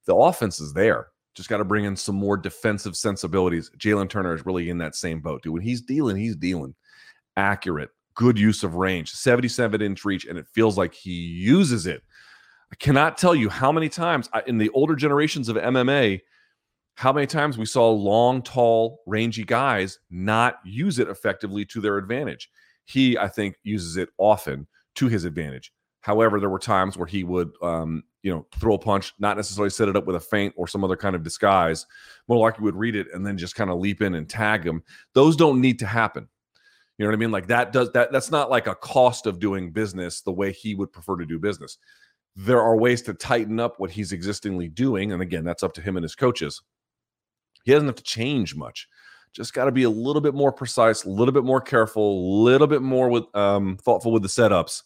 The 0.07 0.15
offense 0.17 0.59
is 0.59 0.73
there. 0.73 1.09
Just 1.35 1.49
got 1.49 1.59
to 1.59 1.65
bring 1.65 1.85
in 1.85 1.97
some 1.97 2.17
more 2.17 2.37
defensive 2.37 2.97
sensibilities. 2.97 3.71
Jalen 3.79 4.09
Turner 4.09 4.35
is 4.35 4.45
really 4.45 4.69
in 4.69 4.79
that 4.79 4.95
same 4.95 5.21
boat, 5.21 5.43
dude. 5.43 5.53
When 5.53 5.63
he's 5.63 5.81
dealing, 5.81 6.17
he's 6.17 6.37
dealing. 6.37 6.75
Accurate, 7.37 7.91
good 8.15 8.39
use 8.39 8.65
of 8.65 8.75
range, 8.75 9.13
77 9.13 9.81
inch 9.81 10.05
reach, 10.05 10.27
and 10.27 10.39
it 10.39 10.47
feels 10.49 10.77
like 10.77 10.93
he 10.93 11.13
uses 11.13 11.87
it. 11.87 12.03
I 12.73 12.77
cannot 12.77 13.19
tell 13.19 13.35
you 13.35 13.49
how 13.49 13.73
many 13.73 13.89
times 13.89 14.29
in 14.47 14.59
the 14.59 14.71
older 14.71 14.95
generations 14.95 15.49
of 15.49 15.57
MMA, 15.57 16.21
how 16.95 17.13
many 17.13 17.27
times 17.27 17.57
we 17.57 17.65
saw 17.65 17.91
long, 17.91 18.43
tall, 18.43 19.01
rangy 19.07 19.45
guys 19.45 19.99
not 20.11 20.57
use 20.65 20.99
it 20.99 21.09
effectively 21.09 21.65
to 21.67 21.81
their 21.81 21.97
advantage. 21.97 22.51
He, 22.85 23.17
I 23.17 23.29
think, 23.29 23.57
uses 23.63 23.97
it 23.97 24.11
often 24.19 24.67
to 24.97 25.09
his 25.09 25.25
advantage. 25.25 25.73
However, 26.01 26.41
there 26.41 26.51
were 26.51 26.59
times 26.59 26.97
where 26.97 27.07
he 27.07 27.25
would, 27.25 27.53
um, 27.63 28.05
you 28.23 28.31
know, 28.31 28.47
throw 28.59 28.75
a 28.75 28.79
punch, 28.79 29.15
not 29.19 29.37
necessarily 29.37 29.71
set 29.71 29.89
it 29.89 29.97
up 29.97 30.07
with 30.07 30.17
a 30.17 30.21
feint 30.21 30.55
or 30.57 30.69
some 30.69 30.85
other 30.85 30.97
kind 30.97 31.17
of 31.17 31.23
disguise. 31.23 31.87
More 32.29 32.51
Mullarkey 32.51 32.61
would 32.61 32.77
read 32.77 32.97
it 32.97 33.09
and 33.13 33.27
then 33.27 33.39
just 33.39 33.55
kind 33.55 33.71
of 33.71 33.79
leap 33.79 34.03
in 34.03 34.15
and 34.15 34.29
tag 34.29 34.65
him. 34.65 34.83
Those 35.15 35.37
don't 35.37 35.61
need 35.61 35.79
to 35.79 35.87
happen. 35.87 36.29
You 36.99 37.05
know 37.05 37.11
what 37.11 37.17
I 37.17 37.19
mean? 37.19 37.31
Like 37.31 37.47
that 37.47 37.73
does 37.73 37.91
that. 37.93 38.13
That's 38.13 38.31
not 38.31 38.51
like 38.51 38.67
a 38.67 38.75
cost 38.75 39.27
of 39.27 39.39
doing 39.39 39.73
business 39.73 40.21
the 40.21 40.33
way 40.33 40.53
he 40.53 40.75
would 40.75 40.93
prefer 40.93 41.17
to 41.17 41.25
do 41.25 41.39
business. 41.39 41.79
There 42.37 42.61
are 42.61 42.77
ways 42.77 43.01
to 43.03 43.15
tighten 43.15 43.59
up 43.59 43.81
what 43.81 43.91
he's 43.91 44.13
existingly 44.13 44.69
doing, 44.69 45.13
and 45.13 45.23
again, 45.23 45.45
that's 45.45 45.63
up 45.63 45.73
to 45.75 45.81
him 45.81 45.97
and 45.97 46.05
his 46.05 46.15
coaches. 46.15 46.61
He 47.65 47.73
doesn't 47.73 47.89
have 47.89 47.97
to 47.97 48.03
change 48.03 48.55
much. 48.55 48.87
Just 49.33 49.55
got 49.55 49.65
to 49.65 49.73
be 49.73 49.85
a 49.85 49.91
little 49.91 50.21
bit 50.21 50.35
more 50.35 50.53
precise, 50.53 51.05
a 51.05 51.11
little 51.11 51.33
bit 51.33 51.45
more 51.45 51.61
careful, 51.61 52.21
a 52.21 52.27
little 52.43 52.67
bit 52.67 52.83
more 52.83 53.09
with 53.09 53.25
um, 53.35 53.79
thoughtful 53.79 54.13
with 54.13 54.23
the 54.23 54.29
setups 54.29 54.83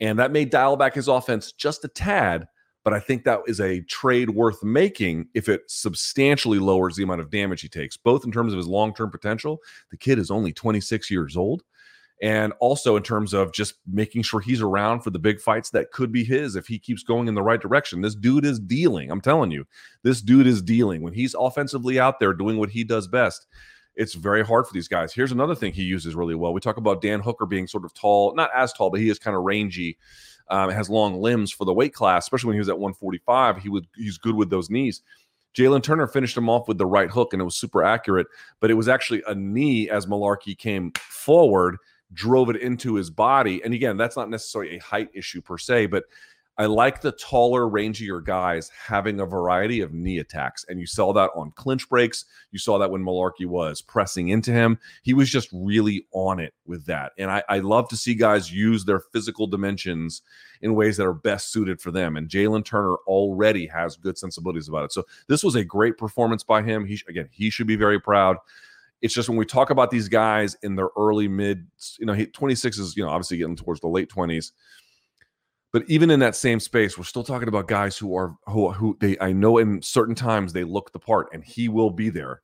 and 0.00 0.18
that 0.18 0.32
may 0.32 0.44
dial 0.44 0.76
back 0.76 0.94
his 0.94 1.08
offense 1.08 1.52
just 1.52 1.84
a 1.84 1.88
tad. 1.88 2.48
But 2.82 2.94
I 2.94 3.00
think 3.00 3.24
that 3.24 3.40
is 3.46 3.60
a 3.60 3.82
trade 3.82 4.30
worth 4.30 4.62
making 4.62 5.28
if 5.34 5.48
it 5.48 5.62
substantially 5.68 6.58
lowers 6.58 6.96
the 6.96 7.02
amount 7.02 7.20
of 7.20 7.30
damage 7.30 7.60
he 7.60 7.68
takes, 7.68 7.96
both 7.96 8.24
in 8.24 8.32
terms 8.32 8.52
of 8.52 8.56
his 8.56 8.66
long 8.66 8.94
term 8.94 9.10
potential. 9.10 9.58
The 9.90 9.96
kid 9.96 10.18
is 10.18 10.30
only 10.30 10.52
26 10.52 11.10
years 11.10 11.36
old. 11.36 11.62
And 12.22 12.52
also 12.60 12.96
in 12.96 13.02
terms 13.02 13.32
of 13.32 13.52
just 13.52 13.74
making 13.90 14.22
sure 14.22 14.40
he's 14.40 14.60
around 14.60 15.00
for 15.00 15.08
the 15.08 15.18
big 15.18 15.40
fights 15.40 15.70
that 15.70 15.90
could 15.90 16.12
be 16.12 16.22
his 16.22 16.54
if 16.54 16.66
he 16.66 16.78
keeps 16.78 17.02
going 17.02 17.28
in 17.28 17.34
the 17.34 17.42
right 17.42 17.60
direction. 17.60 18.02
This 18.02 18.14
dude 18.14 18.44
is 18.44 18.60
dealing. 18.60 19.10
I'm 19.10 19.22
telling 19.22 19.50
you, 19.50 19.66
this 20.02 20.20
dude 20.20 20.46
is 20.46 20.60
dealing. 20.60 21.00
When 21.00 21.14
he's 21.14 21.34
offensively 21.34 21.98
out 21.98 22.20
there 22.20 22.34
doing 22.34 22.58
what 22.58 22.68
he 22.68 22.84
does 22.84 23.08
best, 23.08 23.46
it's 23.96 24.14
very 24.14 24.44
hard 24.44 24.66
for 24.66 24.74
these 24.74 24.88
guys. 24.88 25.12
Here's 25.12 25.32
another 25.32 25.54
thing 25.54 25.72
he 25.72 25.82
uses 25.82 26.14
really 26.14 26.34
well. 26.34 26.52
We 26.52 26.60
talk 26.60 26.76
about 26.76 27.02
Dan 27.02 27.20
Hooker 27.20 27.46
being 27.46 27.66
sort 27.66 27.84
of 27.84 27.94
tall, 27.94 28.34
not 28.34 28.50
as 28.54 28.72
tall, 28.72 28.90
but 28.90 29.00
he 29.00 29.08
is 29.08 29.18
kind 29.18 29.36
of 29.36 29.42
rangy. 29.42 29.98
Um, 30.50 30.70
has 30.70 30.90
long 30.90 31.20
limbs 31.20 31.52
for 31.52 31.64
the 31.64 31.72
weight 31.72 31.94
class, 31.94 32.24
especially 32.24 32.48
when 32.48 32.56
he 32.56 32.60
was 32.60 32.68
at 32.68 32.78
145. 32.78 33.58
He 33.58 33.68
would 33.68 33.86
he's 33.96 34.18
good 34.18 34.34
with 34.34 34.50
those 34.50 34.68
knees. 34.68 35.02
Jalen 35.54 35.82
Turner 35.82 36.06
finished 36.06 36.36
him 36.36 36.48
off 36.48 36.68
with 36.68 36.78
the 36.78 36.86
right 36.86 37.10
hook, 37.10 37.32
and 37.32 37.40
it 37.40 37.44
was 37.44 37.56
super 37.56 37.82
accurate. 37.82 38.26
But 38.60 38.70
it 38.70 38.74
was 38.74 38.88
actually 38.88 39.22
a 39.26 39.34
knee 39.34 39.88
as 39.88 40.06
Mullarkey 40.06 40.56
came 40.56 40.92
forward, 40.98 41.76
drove 42.12 42.50
it 42.50 42.56
into 42.56 42.94
his 42.94 43.10
body. 43.10 43.62
And 43.64 43.74
again, 43.74 43.96
that's 43.96 44.16
not 44.16 44.30
necessarily 44.30 44.76
a 44.76 44.82
height 44.82 45.08
issue 45.12 45.40
per 45.40 45.58
se, 45.58 45.86
but 45.86 46.04
I 46.58 46.66
like 46.66 47.00
the 47.00 47.12
taller, 47.12 47.62
rangier 47.62 48.22
guys 48.22 48.70
having 48.86 49.18
a 49.20 49.24
variety 49.24 49.80
of 49.80 49.94
knee 49.94 50.18
attacks. 50.18 50.64
And 50.68 50.78
you 50.78 50.86
saw 50.86 51.12
that 51.14 51.30
on 51.34 51.52
clinch 51.52 51.88
breaks. 51.88 52.26
You 52.50 52.58
saw 52.58 52.78
that 52.78 52.90
when 52.90 53.02
Mullarkey 53.02 53.46
was 53.46 53.80
pressing 53.80 54.28
into 54.28 54.52
him. 54.52 54.78
He 55.02 55.14
was 55.14 55.30
just 55.30 55.48
really 55.52 56.06
on 56.12 56.38
it 56.38 56.52
with 56.66 56.84
that. 56.86 57.12
And 57.16 57.30
I, 57.30 57.42
I 57.48 57.60
love 57.60 57.88
to 57.88 57.96
see 57.96 58.14
guys 58.14 58.52
use 58.52 58.84
their 58.84 59.00
physical 59.00 59.46
dimensions 59.46 60.20
in 60.60 60.74
ways 60.74 60.98
that 60.98 61.06
are 61.06 61.14
best 61.14 61.50
suited 61.50 61.80
for 61.80 61.90
them. 61.90 62.16
And 62.16 62.28
Jalen 62.28 62.64
Turner 62.64 62.96
already 63.06 63.66
has 63.68 63.96
good 63.96 64.18
sensibilities 64.18 64.68
about 64.68 64.84
it. 64.84 64.92
So 64.92 65.04
this 65.28 65.42
was 65.42 65.54
a 65.54 65.64
great 65.64 65.96
performance 65.96 66.42
by 66.42 66.62
him. 66.62 66.84
He 66.84 67.00
again, 67.08 67.28
he 67.30 67.48
should 67.48 67.68
be 67.68 67.76
very 67.76 68.00
proud. 68.00 68.36
It's 69.00 69.14
just 69.14 69.30
when 69.30 69.38
we 69.38 69.46
talk 69.46 69.70
about 69.70 69.90
these 69.90 70.08
guys 70.08 70.56
in 70.62 70.76
their 70.76 70.90
early 70.94 71.26
mid, 71.26 71.66
you 71.98 72.04
know, 72.04 72.14
26 72.14 72.78
is, 72.78 72.96
you 72.98 73.02
know, 73.02 73.08
obviously 73.08 73.38
getting 73.38 73.56
towards 73.56 73.80
the 73.80 73.88
late 73.88 74.10
20s 74.10 74.52
but 75.72 75.84
even 75.86 76.10
in 76.10 76.20
that 76.20 76.34
same 76.34 76.58
space, 76.58 76.98
we're 76.98 77.04
still 77.04 77.22
talking 77.22 77.48
about 77.48 77.68
guys 77.68 77.96
who 77.96 78.16
are 78.16 78.34
who 78.46 78.70
who 78.70 78.96
they 79.00 79.16
I 79.20 79.32
know 79.32 79.58
in 79.58 79.80
certain 79.82 80.14
times 80.14 80.52
they 80.52 80.64
look 80.64 80.92
the 80.92 80.98
part, 80.98 81.28
and 81.32 81.44
he 81.44 81.68
will 81.68 81.90
be 81.90 82.10
there. 82.10 82.42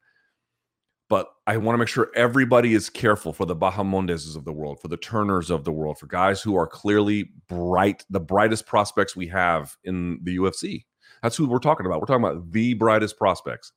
But 1.08 1.28
I 1.46 1.56
want 1.56 1.74
to 1.74 1.78
make 1.78 1.88
sure 1.88 2.10
everybody 2.16 2.74
is 2.74 2.90
careful 2.90 3.32
for 3.32 3.46
the 3.46 3.54
Bahamondeses 3.54 4.36
of 4.36 4.44
the 4.44 4.52
world, 4.52 4.80
for 4.80 4.88
the 4.88 4.96
Turners 4.96 5.50
of 5.50 5.64
the 5.64 5.70
world, 5.70 5.98
for 5.98 6.06
guys 6.06 6.42
who 6.42 6.56
are 6.56 6.66
clearly 6.66 7.30
bright, 7.48 8.04
the 8.10 8.18
brightest 8.18 8.66
prospects 8.66 9.14
we 9.14 9.28
have 9.28 9.76
in 9.84 10.18
the 10.24 10.36
UFC. 10.36 10.84
That's 11.22 11.36
who 11.36 11.46
we're 11.46 11.58
talking 11.58 11.86
about. 11.86 12.00
We're 12.00 12.06
talking 12.06 12.24
about 12.24 12.50
the 12.50 12.74
brightest 12.74 13.18
prospects. 13.18 13.72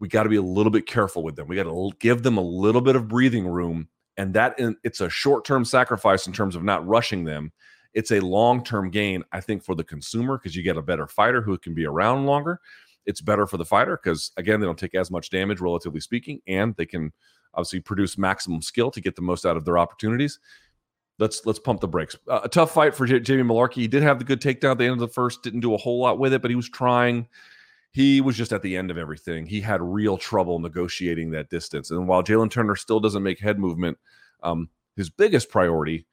We 0.00 0.08
got 0.08 0.24
to 0.24 0.28
be 0.28 0.36
a 0.36 0.42
little 0.42 0.72
bit 0.72 0.86
careful 0.86 1.22
with 1.22 1.36
them. 1.36 1.46
We 1.46 1.54
got 1.54 1.64
to 1.64 1.90
give 2.00 2.24
them 2.24 2.36
a 2.36 2.42
little 2.42 2.80
bit 2.80 2.96
of 2.96 3.06
breathing 3.06 3.46
room, 3.46 3.88
and 4.16 4.34
that 4.34 4.56
it's 4.82 5.00
a 5.00 5.08
short-term 5.08 5.64
sacrifice 5.64 6.26
in 6.26 6.32
terms 6.32 6.56
of 6.56 6.64
not 6.64 6.86
rushing 6.86 7.24
them 7.24 7.52
it's 7.94 8.10
a 8.10 8.20
long 8.20 8.62
term 8.64 8.90
gain, 8.90 9.24
I 9.32 9.40
think, 9.40 9.62
for 9.64 9.74
the 9.74 9.84
consumer 9.84 10.36
because 10.36 10.54
you 10.54 10.62
get 10.62 10.76
a 10.76 10.82
better 10.82 11.06
fighter 11.06 11.40
who 11.40 11.56
can 11.56 11.74
be 11.74 11.86
around 11.86 12.26
longer. 12.26 12.60
It's 13.06 13.20
better 13.20 13.46
for 13.46 13.56
the 13.56 13.64
fighter 13.64 13.98
because, 14.02 14.32
again, 14.36 14.60
they 14.60 14.66
don't 14.66 14.78
take 14.78 14.94
as 14.94 15.10
much 15.10 15.30
damage, 15.30 15.60
relatively 15.60 16.00
speaking, 16.00 16.40
and 16.46 16.74
they 16.76 16.86
can 16.86 17.12
obviously 17.54 17.80
produce 17.80 18.18
maximum 18.18 18.60
skill 18.62 18.90
to 18.90 19.00
get 19.00 19.14
the 19.14 19.22
most 19.22 19.46
out 19.46 19.56
of 19.56 19.64
their 19.64 19.78
opportunities. 19.78 20.38
Let's 21.18 21.46
let's 21.46 21.60
pump 21.60 21.80
the 21.80 21.86
brakes. 21.88 22.16
Uh, 22.26 22.40
a 22.42 22.48
tough 22.48 22.74
fight 22.74 22.94
for 22.94 23.06
J- 23.06 23.20
Jamie 23.20 23.42
Mullarkey. 23.44 23.74
He 23.74 23.88
did 23.88 24.02
have 24.02 24.18
the 24.18 24.24
good 24.24 24.40
takedown 24.40 24.72
at 24.72 24.78
the 24.78 24.84
end 24.84 24.94
of 24.94 24.98
the 24.98 25.08
first. 25.08 25.42
Didn't 25.42 25.60
do 25.60 25.74
a 25.74 25.78
whole 25.78 26.00
lot 26.00 26.18
with 26.18 26.32
it, 26.32 26.42
but 26.42 26.50
he 26.50 26.56
was 26.56 26.68
trying. 26.68 27.28
he 27.92 28.20
was 28.20 28.36
just 28.36 28.52
at 28.52 28.62
the 28.62 28.76
end 28.76 28.90
of 28.90 28.98
everything. 28.98 29.46
He 29.46 29.60
had 29.60 29.80
real 29.80 30.18
trouble 30.18 30.58
negotiating 30.58 31.30
that 31.30 31.48
distance. 31.48 31.92
And 31.92 32.08
while 32.08 32.24
Jalen 32.24 32.50
Turner 32.50 32.74
still 32.74 32.98
doesn't 32.98 33.22
make 33.22 33.38
head 33.38 33.60
movement, 33.60 33.96
um, 34.42 34.68
his 34.96 35.10
biggest 35.10 35.48
priority, 35.48 36.04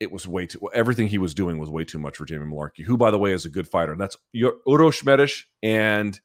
it 0.00 0.12
was 0.12 0.26
way 0.28 0.46
too 0.46 0.68
everything 0.74 1.08
he 1.08 1.18
was 1.18 1.34
doing 1.34 1.58
was 1.58 1.70
way 1.70 1.84
too 1.84 1.98
much 1.98 2.16
for 2.16 2.24
Jamie 2.24 2.46
Mullarkey, 2.46 2.84
who, 2.84 2.96
by 2.96 3.10
the 3.10 3.18
way, 3.18 3.32
is 3.32 3.44
a 3.44 3.50
good 3.50 3.68
fighter. 3.68 3.92
And 3.92 4.00
that's 4.00 4.16
Uros 4.34 5.04
Medic 5.04 5.32
and 5.62 6.20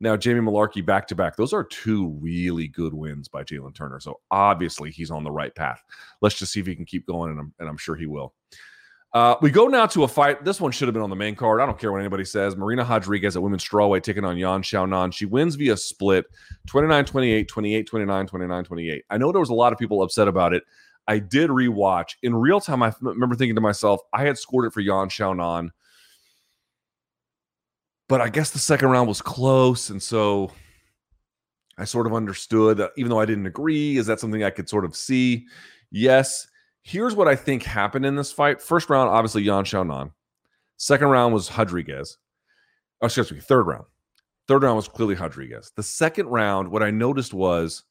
now 0.00 0.16
Jamie 0.16 0.40
Mullarkey 0.40 0.84
back 0.84 1.06
to 1.08 1.14
back. 1.14 1.36
Those 1.36 1.52
are 1.52 1.64
two 1.64 2.08
really 2.20 2.68
good 2.68 2.92
wins 2.92 3.28
by 3.28 3.42
Jalen 3.44 3.74
Turner. 3.74 3.98
So 4.00 4.20
obviously 4.30 4.90
he's 4.90 5.10
on 5.10 5.24
the 5.24 5.30
right 5.30 5.54
path. 5.54 5.82
Let's 6.20 6.38
just 6.38 6.52
see 6.52 6.60
if 6.60 6.66
he 6.66 6.76
can 6.76 6.84
keep 6.84 7.06
going, 7.06 7.30
and 7.30 7.40
I'm, 7.40 7.54
and 7.58 7.68
I'm 7.68 7.78
sure 7.78 7.96
he 7.96 8.06
will. 8.06 8.34
Uh, 9.12 9.36
we 9.40 9.50
go 9.50 9.66
now 9.66 9.86
to 9.86 10.04
a 10.04 10.08
fight. 10.08 10.44
This 10.44 10.60
one 10.60 10.72
should 10.72 10.88
have 10.88 10.92
been 10.92 11.02
on 11.02 11.08
the 11.08 11.16
main 11.16 11.34
card. 11.34 11.60
I 11.62 11.66
don't 11.66 11.78
care 11.78 11.90
what 11.90 12.00
anybody 12.00 12.24
says. 12.24 12.54
Marina 12.54 12.84
Rodriguez 12.84 13.34
at 13.34 13.42
women's 13.42 13.66
strawweight 13.66 14.02
taking 14.02 14.26
on 14.26 14.36
Yan 14.36 14.60
Xiaonan. 14.60 15.14
She 15.14 15.24
wins 15.24 15.54
via 15.54 15.76
split 15.76 16.26
29 16.66 17.06
28, 17.06 17.48
28 17.48 17.86
29, 17.86 18.26
29 18.26 18.64
28. 18.64 19.04
I 19.08 19.16
know 19.16 19.32
there 19.32 19.40
was 19.40 19.48
a 19.48 19.54
lot 19.54 19.72
of 19.72 19.78
people 19.78 20.02
upset 20.02 20.28
about 20.28 20.52
it. 20.52 20.64
I 21.08 21.18
did 21.18 21.50
rewatch. 21.50 22.14
In 22.22 22.34
real 22.34 22.60
time, 22.60 22.82
I 22.82 22.92
remember 23.00 23.36
thinking 23.36 23.54
to 23.54 23.60
myself, 23.60 24.00
I 24.12 24.24
had 24.24 24.38
scored 24.38 24.66
it 24.66 24.72
for 24.72 24.80
Yan 24.80 25.08
Xiaonan. 25.08 25.70
But 28.08 28.20
I 28.20 28.28
guess 28.28 28.50
the 28.50 28.58
second 28.58 28.88
round 28.88 29.08
was 29.08 29.20
close. 29.20 29.90
And 29.90 30.02
so 30.02 30.52
I 31.78 31.84
sort 31.84 32.06
of 32.06 32.14
understood 32.14 32.76
that 32.78 32.92
even 32.96 33.10
though 33.10 33.20
I 33.20 33.26
didn't 33.26 33.46
agree, 33.46 33.96
is 33.96 34.06
that 34.06 34.20
something 34.20 34.44
I 34.44 34.50
could 34.50 34.68
sort 34.68 34.84
of 34.84 34.96
see? 34.96 35.46
Yes. 35.90 36.46
Here's 36.82 37.14
what 37.14 37.28
I 37.28 37.34
think 37.34 37.64
happened 37.64 38.06
in 38.06 38.14
this 38.14 38.32
fight. 38.32 38.62
First 38.62 38.90
round, 38.90 39.08
obviously, 39.08 39.42
Yan 39.42 39.64
Xiaonan. 39.64 40.12
Second 40.76 41.08
round 41.08 41.34
was 41.34 41.56
Rodriguez. 41.56 42.18
Oh, 43.02 43.06
excuse 43.06 43.32
me, 43.32 43.40
third 43.40 43.66
round. 43.66 43.84
Third 44.46 44.62
round 44.62 44.76
was 44.76 44.88
clearly 44.88 45.16
Rodriguez. 45.16 45.72
The 45.74 45.82
second 45.82 46.26
round, 46.26 46.68
what 46.68 46.82
I 46.82 46.90
noticed 46.90 47.34
was 47.34 47.82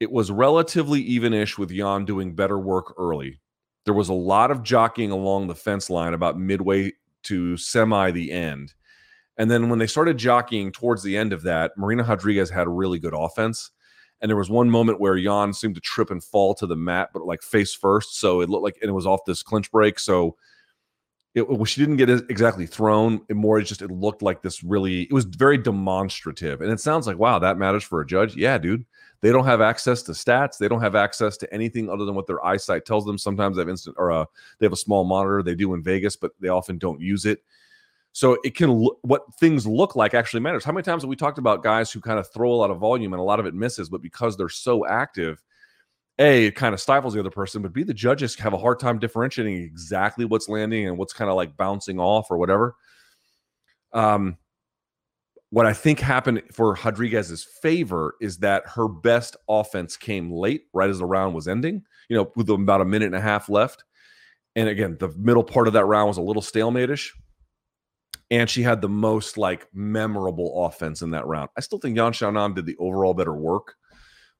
it 0.00 0.10
was 0.10 0.30
relatively 0.30 1.04
evenish 1.10 1.58
with 1.58 1.70
Yan 1.70 2.06
doing 2.06 2.34
better 2.34 2.58
work 2.58 2.94
early. 2.98 3.38
There 3.84 3.94
was 3.94 4.08
a 4.08 4.14
lot 4.14 4.50
of 4.50 4.62
jockeying 4.62 5.10
along 5.10 5.46
the 5.46 5.54
fence 5.54 5.90
line 5.90 6.14
about 6.14 6.38
midway 6.38 6.92
to 7.24 7.56
semi 7.58 8.10
the 8.10 8.32
end. 8.32 8.74
And 9.36 9.50
then 9.50 9.68
when 9.68 9.78
they 9.78 9.86
started 9.86 10.18
jockeying 10.18 10.72
towards 10.72 11.02
the 11.02 11.16
end 11.16 11.32
of 11.32 11.42
that, 11.42 11.72
Marina 11.76 12.02
Rodriguez 12.02 12.50
had 12.50 12.66
a 12.66 12.70
really 12.70 12.98
good 12.98 13.14
offense. 13.14 13.70
And 14.20 14.28
there 14.28 14.36
was 14.36 14.50
one 14.50 14.70
moment 14.70 15.00
where 15.00 15.16
Yan 15.16 15.52
seemed 15.52 15.76
to 15.76 15.80
trip 15.80 16.10
and 16.10 16.22
fall 16.22 16.54
to 16.56 16.66
the 16.66 16.76
mat, 16.76 17.10
but 17.12 17.24
like 17.24 17.42
face 17.42 17.74
first. 17.74 18.18
So 18.18 18.40
it 18.42 18.50
looked 18.50 18.64
like, 18.64 18.76
and 18.82 18.90
it 18.90 18.92
was 18.92 19.06
off 19.06 19.20
this 19.26 19.42
clinch 19.42 19.70
break. 19.70 19.98
So 19.98 20.36
it, 21.34 21.48
well, 21.48 21.64
she 21.64 21.80
didn't 21.80 21.96
get 21.96 22.10
exactly 22.10 22.66
thrown. 22.66 23.20
It 23.28 23.36
more, 23.36 23.60
just, 23.60 23.82
it 23.82 23.90
looked 23.90 24.22
like 24.22 24.42
this 24.42 24.64
really, 24.64 25.02
it 25.02 25.12
was 25.12 25.24
very 25.24 25.58
demonstrative. 25.58 26.60
And 26.60 26.72
it 26.72 26.80
sounds 26.80 27.06
like, 27.06 27.18
wow, 27.18 27.38
that 27.38 27.58
matters 27.58 27.84
for 27.84 28.00
a 28.00 28.06
judge. 28.06 28.34
Yeah, 28.36 28.58
dude. 28.58 28.84
They 29.20 29.32
don't 29.32 29.44
have 29.44 29.60
access 29.60 30.02
to 30.04 30.12
stats. 30.12 30.58
They 30.58 30.66
don't 30.66 30.80
have 30.80 30.94
access 30.94 31.36
to 31.38 31.54
anything 31.54 31.90
other 31.90 32.04
than 32.04 32.14
what 32.14 32.26
their 32.26 32.44
eyesight 32.44 32.86
tells 32.86 33.04
them. 33.04 33.18
Sometimes 33.18 33.56
they 33.56 33.60
have 33.60 33.68
instant 33.68 33.96
or 33.98 34.10
uh, 34.10 34.24
they 34.58 34.66
have 34.66 34.72
a 34.72 34.76
small 34.76 35.04
monitor. 35.04 35.42
They 35.42 35.54
do 35.54 35.74
in 35.74 35.82
Vegas, 35.82 36.16
but 36.16 36.32
they 36.40 36.48
often 36.48 36.78
don't 36.78 37.00
use 37.00 37.26
it. 37.26 37.42
So 38.12 38.38
it 38.42 38.56
can 38.56 38.70
what 39.02 39.22
things 39.38 39.66
look 39.66 39.94
like 39.94 40.14
actually 40.14 40.40
matters. 40.40 40.64
How 40.64 40.72
many 40.72 40.82
times 40.82 41.02
have 41.02 41.08
we 41.08 41.16
talked 41.16 41.38
about 41.38 41.62
guys 41.62 41.92
who 41.92 42.00
kind 42.00 42.18
of 42.18 42.28
throw 42.32 42.50
a 42.50 42.56
lot 42.56 42.70
of 42.70 42.78
volume 42.78 43.12
and 43.12 43.20
a 43.20 43.24
lot 43.24 43.38
of 43.38 43.46
it 43.46 43.54
misses, 43.54 43.88
but 43.88 44.02
because 44.02 44.36
they're 44.36 44.48
so 44.48 44.86
active, 44.86 45.42
a 46.20 46.46
it 46.46 46.54
kind 46.54 46.74
of 46.74 46.80
stifles 46.80 47.14
the 47.14 47.20
other 47.20 47.30
person, 47.30 47.62
but 47.62 47.72
b 47.72 47.82
the 47.82 47.94
judges 47.94 48.36
have 48.36 48.52
a 48.52 48.58
hard 48.58 48.78
time 48.78 48.98
differentiating 48.98 49.56
exactly 49.56 50.24
what's 50.24 50.48
landing 50.48 50.86
and 50.86 50.96
what's 50.96 51.12
kind 51.12 51.30
of 51.30 51.36
like 51.36 51.56
bouncing 51.56 51.98
off 51.98 52.30
or 52.30 52.38
whatever. 52.38 52.76
Um, 53.92 54.36
what 55.50 55.66
I 55.66 55.72
think 55.72 55.98
happened 55.98 56.42
for 56.52 56.78
Rodriguez's 56.84 57.44
favor 57.60 58.14
is 58.20 58.38
that 58.38 58.62
her 58.66 58.86
best 58.86 59.36
offense 59.48 59.96
came 59.96 60.30
late, 60.30 60.66
right 60.72 60.88
as 60.88 60.98
the 60.98 61.06
round 61.06 61.34
was 61.34 61.48
ending. 61.48 61.82
You 62.08 62.16
know, 62.16 62.32
with 62.36 62.48
about 62.50 62.80
a 62.80 62.84
minute 62.84 63.06
and 63.06 63.16
a 63.16 63.20
half 63.20 63.48
left, 63.48 63.82
and 64.54 64.68
again, 64.68 64.96
the 65.00 65.08
middle 65.16 65.42
part 65.42 65.66
of 65.66 65.72
that 65.72 65.86
round 65.86 66.08
was 66.08 66.18
a 66.18 66.22
little 66.22 66.42
stalemate-ish 66.42 67.14
and 68.30 68.48
she 68.48 68.62
had 68.62 68.80
the 68.80 68.88
most 68.88 69.36
like 69.36 69.66
memorable 69.74 70.66
offense 70.66 71.02
in 71.02 71.10
that 71.10 71.26
round. 71.26 71.50
I 71.56 71.60
still 71.60 71.78
think 71.78 71.96
Yan 71.96 72.12
Xiaonan 72.12 72.54
did 72.54 72.66
the 72.66 72.76
overall 72.78 73.14
better 73.14 73.34
work, 73.34 73.74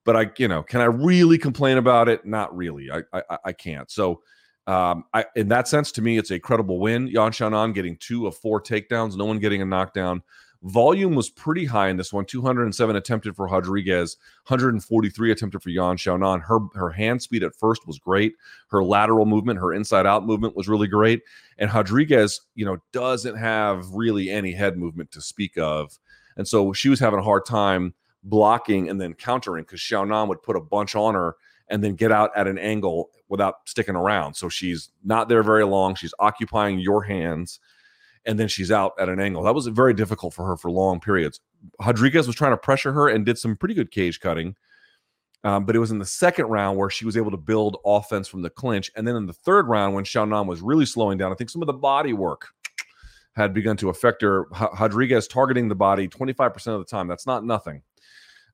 but 0.03 0.15
I, 0.15 0.31
you 0.37 0.47
know, 0.47 0.63
can 0.63 0.81
I 0.81 0.85
really 0.85 1.37
complain 1.37 1.77
about 1.77 2.09
it? 2.09 2.25
Not 2.25 2.55
really. 2.55 2.89
I 2.91 3.01
I, 3.13 3.37
I 3.45 3.53
can't. 3.53 3.89
So, 3.89 4.21
um, 4.67 5.05
I 5.13 5.25
in 5.35 5.47
that 5.49 5.67
sense, 5.67 5.91
to 5.93 6.01
me, 6.01 6.17
it's 6.17 6.31
a 6.31 6.39
credible 6.39 6.79
win. 6.79 7.07
Yan 7.07 7.31
Xiaonan 7.31 7.73
getting 7.73 7.97
two 7.97 8.27
of 8.27 8.37
four 8.37 8.61
takedowns, 8.61 9.15
no 9.15 9.25
one 9.25 9.39
getting 9.39 9.61
a 9.61 9.65
knockdown. 9.65 10.21
Volume 10.63 11.15
was 11.15 11.27
pretty 11.27 11.65
high 11.65 11.89
in 11.89 11.97
this 11.97 12.13
one 12.13 12.23
207 12.23 12.95
attempted 12.95 13.35
for 13.35 13.47
Rodriguez, 13.47 14.17
143 14.45 15.31
attempted 15.31 15.63
for 15.63 15.69
Yan 15.69 15.97
Xiaonan. 15.97 16.43
Her, 16.43 16.59
her 16.75 16.91
hand 16.91 17.21
speed 17.21 17.43
at 17.43 17.55
first 17.55 17.87
was 17.87 17.97
great. 17.97 18.35
Her 18.67 18.83
lateral 18.83 19.25
movement, 19.25 19.59
her 19.59 19.73
inside 19.73 20.05
out 20.05 20.23
movement 20.23 20.55
was 20.55 20.69
really 20.69 20.87
great. 20.87 21.23
And 21.57 21.73
Rodriguez, 21.73 22.41
you 22.53 22.63
know, 22.63 22.77
doesn't 22.93 23.37
have 23.37 23.89
really 23.89 24.29
any 24.29 24.51
head 24.51 24.77
movement 24.77 25.11
to 25.11 25.21
speak 25.21 25.57
of. 25.57 25.97
And 26.37 26.47
so 26.47 26.73
she 26.73 26.89
was 26.89 26.99
having 26.99 27.19
a 27.19 27.23
hard 27.23 27.45
time 27.45 27.95
blocking 28.23 28.89
and 28.89 28.99
then 28.99 29.13
countering 29.13 29.63
because 29.63 29.79
Xiaonan 29.79 30.27
would 30.27 30.43
put 30.43 30.55
a 30.55 30.61
bunch 30.61 30.95
on 30.95 31.15
her 31.15 31.35
and 31.69 31.83
then 31.83 31.95
get 31.95 32.11
out 32.11 32.31
at 32.35 32.47
an 32.47 32.57
angle 32.57 33.09
without 33.29 33.55
sticking 33.65 33.95
around. 33.95 34.35
So 34.35 34.49
she's 34.49 34.91
not 35.03 35.29
there 35.29 35.43
very 35.43 35.65
long. 35.65 35.95
She's 35.95 36.13
occupying 36.19 36.79
your 36.79 37.01
hands 37.03 37.59
and 38.25 38.37
then 38.37 38.47
she's 38.47 38.71
out 38.71 38.93
at 38.99 39.09
an 39.09 39.19
angle. 39.19 39.43
That 39.43 39.55
was 39.55 39.67
very 39.67 39.93
difficult 39.93 40.33
for 40.33 40.45
her 40.45 40.57
for 40.57 40.69
long 40.69 40.99
periods. 40.99 41.39
Rodriguez 41.83 42.27
was 42.27 42.35
trying 42.35 42.51
to 42.51 42.57
pressure 42.57 42.91
her 42.91 43.07
and 43.07 43.25
did 43.25 43.37
some 43.37 43.55
pretty 43.55 43.73
good 43.73 43.91
cage 43.91 44.19
cutting. 44.19 44.55
Um, 45.43 45.65
but 45.65 45.75
it 45.75 45.79
was 45.79 45.89
in 45.89 45.97
the 45.97 46.05
second 46.05 46.45
round 46.45 46.77
where 46.77 46.91
she 46.91 47.03
was 47.03 47.17
able 47.17 47.31
to 47.31 47.37
build 47.37 47.77
offense 47.83 48.27
from 48.27 48.43
the 48.43 48.49
clinch. 48.49 48.91
And 48.95 49.07
then 49.07 49.15
in 49.15 49.25
the 49.25 49.33
third 49.33 49.67
round, 49.67 49.95
when 49.95 50.03
Xiaonan 50.03 50.45
was 50.45 50.61
really 50.61 50.85
slowing 50.85 51.17
down, 51.17 51.31
I 51.31 51.35
think 51.35 51.49
some 51.49 51.63
of 51.63 51.67
the 51.67 51.73
body 51.73 52.13
work 52.13 52.49
had 53.33 53.53
begun 53.53 53.77
to 53.77 53.89
affect 53.89 54.21
her. 54.21 54.45
Rodriguez 54.79 55.27
targeting 55.27 55.67
the 55.67 55.75
body 55.75 56.07
25% 56.07 56.67
of 56.67 56.79
the 56.79 56.85
time. 56.85 57.07
That's 57.07 57.25
not 57.25 57.43
nothing. 57.43 57.81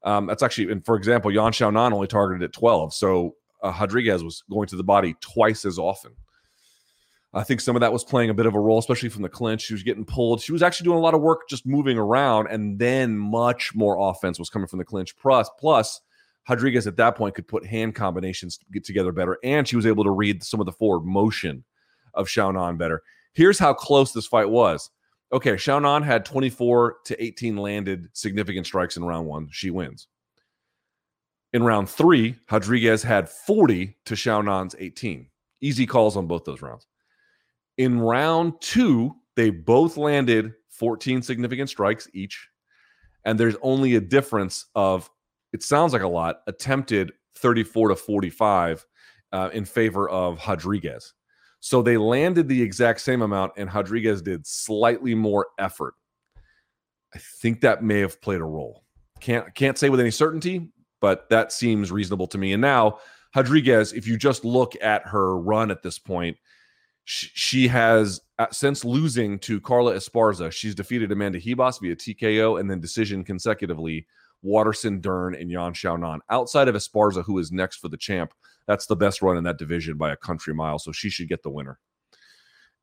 Um, 0.08 0.26
that's 0.26 0.42
actually, 0.42 0.72
and 0.72 0.86
for 0.86 0.96
example, 0.96 1.30
Yan 1.32 1.52
Xiaonan 1.52 1.92
only 1.92 2.08
targeted 2.08 2.42
at 2.42 2.54
12. 2.54 2.94
So 2.94 3.36
uh, 3.62 3.76
Rodriguez 3.78 4.24
was 4.24 4.42
going 4.50 4.68
to 4.68 4.78
the 4.78 4.84
body 4.84 5.18
twice 5.20 5.66
as 5.66 5.78
often. 5.78 6.14
I 7.34 7.44
think 7.44 7.60
some 7.60 7.76
of 7.76 7.82
that 7.82 7.92
was 7.92 8.06
playing 8.06 8.30
a 8.30 8.34
bit 8.34 8.46
of 8.46 8.56
a 8.56 8.60
role, 8.60 8.80
especially 8.80 9.10
from 9.10 9.22
the 9.22 9.30
clinch. 9.30 9.64
She 9.64 9.74
was 9.74 9.84
getting 9.84 10.06
pulled. 10.06 10.42
She 10.42 10.54
was 10.54 10.64
actually 10.64 10.86
doing 10.86 10.98
a 10.98 11.02
lot 11.02 11.14
of 11.14 11.20
work 11.20 11.42
just 11.50 11.66
moving 11.66 11.98
around, 11.98 12.48
and 12.48 12.80
then 12.80 13.18
much 13.18 13.76
more 13.76 14.10
offense 14.10 14.40
was 14.40 14.50
coming 14.50 14.70
from 14.70 14.80
the 14.80 14.86
clinch. 14.86 15.14
Plus, 15.18 15.50
plus 15.60 16.00
Rodriguez 16.50 16.88
at 16.88 16.96
that 16.96 17.18
point 17.18 17.36
could 17.36 17.48
put 17.48 17.66
hand 17.66 17.94
combinations 17.94 18.58
to 18.58 18.66
get 18.72 18.86
together 18.86 19.12
better, 19.12 19.38
and 19.44 19.68
she 19.68 19.76
was 19.76 19.86
able 19.86 20.06
to 20.06 20.12
read 20.12 20.42
some 20.42 20.62
of 20.62 20.66
the 20.66 20.72
forward 20.72 21.06
motion 21.06 21.66
of 22.14 22.28
Xiaonan 22.28 22.78
better. 22.78 23.04
Here's 23.34 23.60
how 23.60 23.74
close 23.74 24.14
this 24.14 24.26
fight 24.26 24.50
was. 24.50 24.90
Okay, 25.32 25.54
Xiaonan 25.54 26.04
had 26.04 26.26
24 26.26 26.98
to 27.06 27.24
18 27.24 27.58
landed 27.58 28.08
significant 28.14 28.66
strikes 28.66 28.96
in 28.96 29.04
round 29.04 29.28
one. 29.28 29.50
She 29.52 29.72
wins. 29.72 30.08
In 31.54 31.64
round 31.64 31.90
three, 31.90 32.36
Rodriguez 32.52 33.04
had 33.04 33.30
40 33.30 33.98
to 34.06 34.14
Xiaonan's 34.14 34.76
18. 34.80 35.28
Easy 35.62 35.86
calls 35.86 36.16
on 36.16 36.28
both 36.28 36.46
those 36.46 36.62
rounds. 36.62 36.88
In 37.78 38.00
round 38.00 38.54
two, 38.62 39.16
they 39.36 39.50
both 39.50 39.98
landed 39.98 40.54
14 40.70 41.22
significant 41.22 41.70
strikes 41.70 42.08
each. 42.14 42.48
And 43.26 43.40
there's 43.40 43.56
only 43.62 43.96
a 43.96 44.02
difference 44.02 44.66
of, 44.76 45.10
it 45.52 45.64
sounds 45.64 45.94
like 45.94 46.02
a 46.02 46.08
lot, 46.08 46.42
attempted 46.48 47.12
34 47.36 47.90
to 47.90 47.96
45 47.96 48.86
uh, 49.34 49.50
in 49.54 49.66
favor 49.66 50.10
of 50.10 50.40
Rodriguez. 50.48 51.14
So 51.60 51.82
they 51.82 51.98
landed 51.98 52.48
the 52.48 52.62
exact 52.62 53.02
same 53.02 53.22
amount, 53.22 53.54
and 53.58 53.74
Rodriguez 53.74 54.22
did 54.22 54.46
slightly 54.46 55.16
more 55.16 55.48
effort. 55.58 55.96
I 57.14 57.20
think 57.42 57.62
that 57.62 57.84
may 57.84 58.00
have 58.00 58.22
played 58.22 58.42
a 58.42 58.46
role. 58.46 58.84
Can't 59.20 59.54
can't 59.56 59.78
say 59.78 59.90
with 59.90 60.00
any 60.00 60.12
certainty, 60.12 60.72
but 61.02 61.30
that 61.30 61.52
seems 61.52 61.92
reasonable 61.92 62.28
to 62.28 62.38
me. 62.38 62.54
And 62.54 62.62
now 62.62 63.00
Rodriguez, 63.36 63.94
if 63.94 64.08
you 64.08 64.18
just 64.18 64.46
look 64.46 64.74
at 64.82 65.08
her 65.08 65.38
run 65.38 65.72
at 65.72 65.82
this 65.82 65.98
point, 65.98 66.38
she 67.06 67.68
has 67.70 68.20
uh, 68.38 68.48
since 68.52 68.84
losing 68.84 69.40
to 69.40 69.62
Carla 69.62 69.94
Esparza, 69.94 70.52
she's 70.52 70.76
defeated 70.76 71.12
Amanda 71.12 71.40
Ribas 71.40 71.80
via 71.80 71.96
TKO 71.96 72.60
and 72.60 72.70
then 72.70 72.80
decision 72.80 73.24
consecutively. 73.24 74.06
Waterson, 74.44 75.02
Dern, 75.02 75.34
and 75.34 75.50
Yan 75.50 75.74
Xiaonan. 75.74 76.20
Outside 76.30 76.68
of 76.68 76.76
Esparza, 76.76 77.24
who 77.24 77.40
is 77.40 77.52
next 77.52 77.78
for 77.78 77.90
the 77.90 77.98
champ, 77.98 78.34
that's 78.68 78.86
the 78.86 78.96
best 78.96 79.22
run 79.22 79.38
in 79.38 79.44
that 79.46 79.58
division 79.58 79.98
by 79.98 80.12
a 80.12 80.18
country 80.18 80.54
mile. 80.54 80.78
So 80.80 80.92
she 80.92 81.10
should 81.10 81.30
get 81.30 81.44
the 81.44 81.50
winner. 81.50 81.80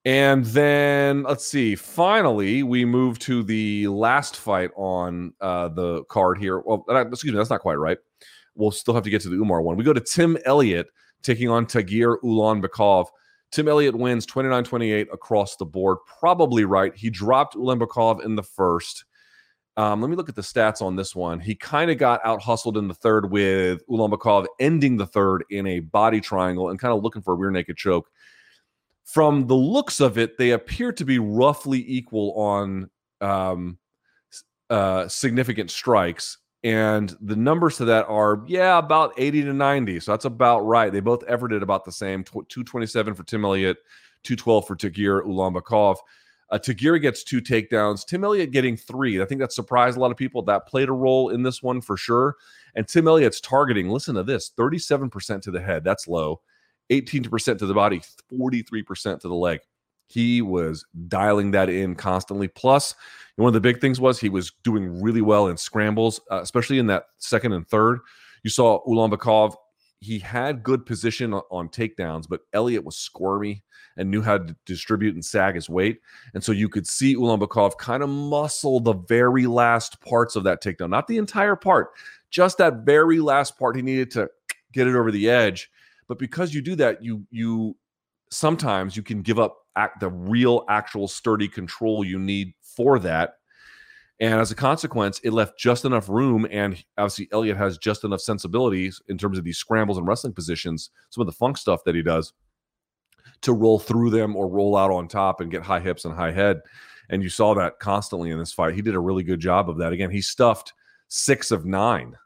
And 0.04 0.44
then 0.46 1.22
let's 1.22 1.46
see. 1.46 1.76
Finally, 1.76 2.62
we 2.62 2.84
move 2.84 3.18
to 3.20 3.42
the 3.42 3.88
last 3.88 4.36
fight 4.36 4.70
on 4.76 5.32
uh, 5.40 5.68
the 5.68 6.04
card 6.04 6.38
here. 6.38 6.60
Well, 6.60 6.84
excuse 6.88 7.32
me, 7.32 7.38
that's 7.38 7.50
not 7.50 7.60
quite 7.60 7.76
right. 7.76 7.98
We'll 8.54 8.70
still 8.70 8.94
have 8.94 9.04
to 9.04 9.10
get 9.10 9.22
to 9.22 9.30
the 9.30 9.36
Umar 9.36 9.62
one. 9.62 9.76
We 9.76 9.84
go 9.84 9.94
to 9.94 10.00
Tim 10.00 10.36
Elliott 10.44 10.88
taking 11.22 11.48
on 11.48 11.64
Tagir 11.64 12.16
Ulanbekov. 12.22 13.06
Tim 13.50 13.66
Elliott 13.66 13.94
wins 13.94 14.26
29 14.26 14.64
28 14.64 15.08
across 15.12 15.56
the 15.56 15.64
board. 15.64 15.98
Probably 16.20 16.64
right. 16.64 16.94
He 16.94 17.08
dropped 17.08 17.54
Ulanbekov 17.54 18.22
in 18.24 18.36
the 18.36 18.42
first. 18.42 19.04
Um, 19.76 20.00
let 20.00 20.08
me 20.08 20.16
look 20.16 20.28
at 20.28 20.36
the 20.36 20.42
stats 20.42 20.80
on 20.80 20.94
this 20.94 21.16
one. 21.16 21.40
He 21.40 21.54
kind 21.56 21.90
of 21.90 21.98
got 21.98 22.20
out 22.24 22.40
hustled 22.40 22.76
in 22.76 22.86
the 22.86 22.94
third 22.94 23.30
with 23.30 23.86
Ulanbekov 23.88 24.46
ending 24.60 24.96
the 24.96 25.06
third 25.06 25.44
in 25.50 25.66
a 25.66 25.80
body 25.80 26.20
triangle 26.20 26.70
and 26.70 26.78
kind 26.78 26.94
of 26.94 27.02
looking 27.02 27.22
for 27.22 27.34
a 27.34 27.36
rear 27.36 27.50
naked 27.50 27.76
choke. 27.76 28.08
From 29.04 29.46
the 29.48 29.54
looks 29.54 30.00
of 30.00 30.16
it, 30.16 30.38
they 30.38 30.52
appear 30.52 30.92
to 30.92 31.04
be 31.04 31.18
roughly 31.18 31.84
equal 31.86 32.32
on 32.34 32.88
um, 33.20 33.78
uh, 34.70 35.08
significant 35.08 35.70
strikes. 35.70 36.38
And 36.62 37.14
the 37.20 37.36
numbers 37.36 37.76
to 37.76 37.84
that 37.86 38.06
are, 38.08 38.42
yeah, 38.46 38.78
about 38.78 39.12
80 39.18 39.42
to 39.42 39.52
90. 39.52 40.00
So 40.00 40.12
that's 40.12 40.24
about 40.24 40.60
right. 40.60 40.90
They 40.90 41.00
both 41.00 41.22
everted 41.24 41.62
about 41.62 41.84
the 41.84 41.92
same 41.92 42.24
227 42.24 43.12
for 43.12 43.22
Tim 43.24 43.44
Elliott, 43.44 43.76
212 44.22 44.66
for 44.66 44.76
Tagir 44.76 45.26
Ulanbekov. 45.26 45.96
Uh, 46.50 46.58
gets 46.58 47.24
two 47.24 47.40
takedowns. 47.40 48.06
Tim 48.06 48.24
Elliott 48.24 48.50
getting 48.50 48.76
three. 48.76 49.20
I 49.20 49.24
think 49.24 49.40
that 49.40 49.52
surprised 49.52 49.96
a 49.96 50.00
lot 50.00 50.10
of 50.10 50.16
people. 50.16 50.42
That 50.42 50.66
played 50.66 50.88
a 50.88 50.92
role 50.92 51.30
in 51.30 51.42
this 51.42 51.62
one 51.62 51.80
for 51.80 51.96
sure. 51.96 52.36
And 52.74 52.86
Tim 52.86 53.08
Elliott's 53.08 53.40
targeting, 53.40 53.88
listen 53.88 54.14
to 54.16 54.22
this 54.22 54.50
37% 54.58 55.42
to 55.42 55.50
the 55.50 55.60
head. 55.60 55.84
That's 55.84 56.08
low. 56.08 56.40
18% 56.90 57.58
to 57.58 57.66
the 57.66 57.74
body, 57.74 58.02
43% 58.32 59.20
to 59.20 59.28
the 59.28 59.34
leg. 59.34 59.60
He 60.06 60.42
was 60.42 60.84
dialing 61.08 61.50
that 61.52 61.70
in 61.70 61.94
constantly. 61.94 62.48
Plus, 62.48 62.94
one 63.36 63.48
of 63.48 63.54
the 63.54 63.60
big 63.60 63.80
things 63.80 64.00
was 64.00 64.20
he 64.20 64.28
was 64.28 64.52
doing 64.62 65.00
really 65.02 65.22
well 65.22 65.48
in 65.48 65.56
scrambles, 65.56 66.20
uh, 66.30 66.40
especially 66.42 66.78
in 66.78 66.86
that 66.88 67.06
second 67.18 67.52
and 67.52 67.66
third. 67.66 68.00
You 68.42 68.50
saw 68.50 68.84
Ulanbekov, 68.84 69.54
he 70.04 70.18
had 70.18 70.62
good 70.62 70.84
position 70.84 71.32
on, 71.32 71.42
on 71.50 71.68
takedowns, 71.68 72.28
but 72.28 72.42
Elliott 72.52 72.84
was 72.84 72.96
squirmy 72.96 73.62
and 73.96 74.10
knew 74.10 74.20
how 74.22 74.38
to 74.38 74.56
distribute 74.66 75.14
and 75.14 75.24
sag 75.24 75.54
his 75.54 75.68
weight. 75.68 76.00
And 76.34 76.42
so 76.42 76.52
you 76.52 76.68
could 76.68 76.86
see 76.86 77.16
Ulanbekov 77.16 77.78
kind 77.78 78.02
of 78.02 78.08
muscle 78.08 78.80
the 78.80 78.94
very 78.94 79.46
last 79.46 80.00
parts 80.00 80.36
of 80.36 80.44
that 80.44 80.62
takedown, 80.62 80.90
not 80.90 81.06
the 81.06 81.18
entire 81.18 81.56
part, 81.56 81.92
just 82.30 82.58
that 82.58 82.84
very 82.84 83.20
last 83.20 83.58
part. 83.58 83.76
He 83.76 83.82
needed 83.82 84.10
to 84.12 84.28
get 84.72 84.86
it 84.86 84.94
over 84.94 85.10
the 85.10 85.30
edge. 85.30 85.70
But 86.06 86.18
because 86.18 86.52
you 86.52 86.60
do 86.60 86.74
that, 86.76 87.02
you 87.02 87.24
you 87.30 87.76
sometimes 88.30 88.96
you 88.96 89.02
can 89.02 89.22
give 89.22 89.38
up 89.38 89.58
act, 89.76 90.00
the 90.00 90.10
real, 90.10 90.64
actual 90.68 91.08
sturdy 91.08 91.48
control 91.48 92.04
you 92.04 92.18
need 92.18 92.52
for 92.60 92.98
that. 92.98 93.38
And 94.20 94.40
as 94.40 94.52
a 94.52 94.54
consequence, 94.54 95.20
it 95.24 95.32
left 95.32 95.58
just 95.58 95.84
enough 95.84 96.08
room. 96.08 96.46
And 96.50 96.82
obviously, 96.96 97.28
Elliott 97.32 97.56
has 97.56 97.78
just 97.78 98.04
enough 98.04 98.20
sensibilities 98.20 99.02
in 99.08 99.18
terms 99.18 99.38
of 99.38 99.44
these 99.44 99.58
scrambles 99.58 99.98
and 99.98 100.06
wrestling 100.06 100.32
positions, 100.32 100.90
some 101.10 101.22
of 101.22 101.26
the 101.26 101.32
funk 101.32 101.58
stuff 101.58 101.82
that 101.84 101.94
he 101.94 102.02
does 102.02 102.32
to 103.42 103.52
roll 103.52 103.78
through 103.78 104.10
them 104.10 104.36
or 104.36 104.48
roll 104.48 104.76
out 104.76 104.90
on 104.90 105.08
top 105.08 105.40
and 105.40 105.50
get 105.50 105.62
high 105.62 105.80
hips 105.80 106.04
and 106.04 106.14
high 106.14 106.32
head. 106.32 106.60
And 107.10 107.22
you 107.22 107.28
saw 107.28 107.54
that 107.54 107.78
constantly 107.78 108.30
in 108.30 108.38
this 108.38 108.52
fight. 108.52 108.74
He 108.74 108.82
did 108.82 108.94
a 108.94 109.00
really 109.00 109.22
good 109.22 109.40
job 109.40 109.68
of 109.68 109.78
that. 109.78 109.92
Again, 109.92 110.10
he 110.10 110.22
stuffed 110.22 110.72
six 111.08 111.50
of 111.50 111.66
nine. 111.66 112.16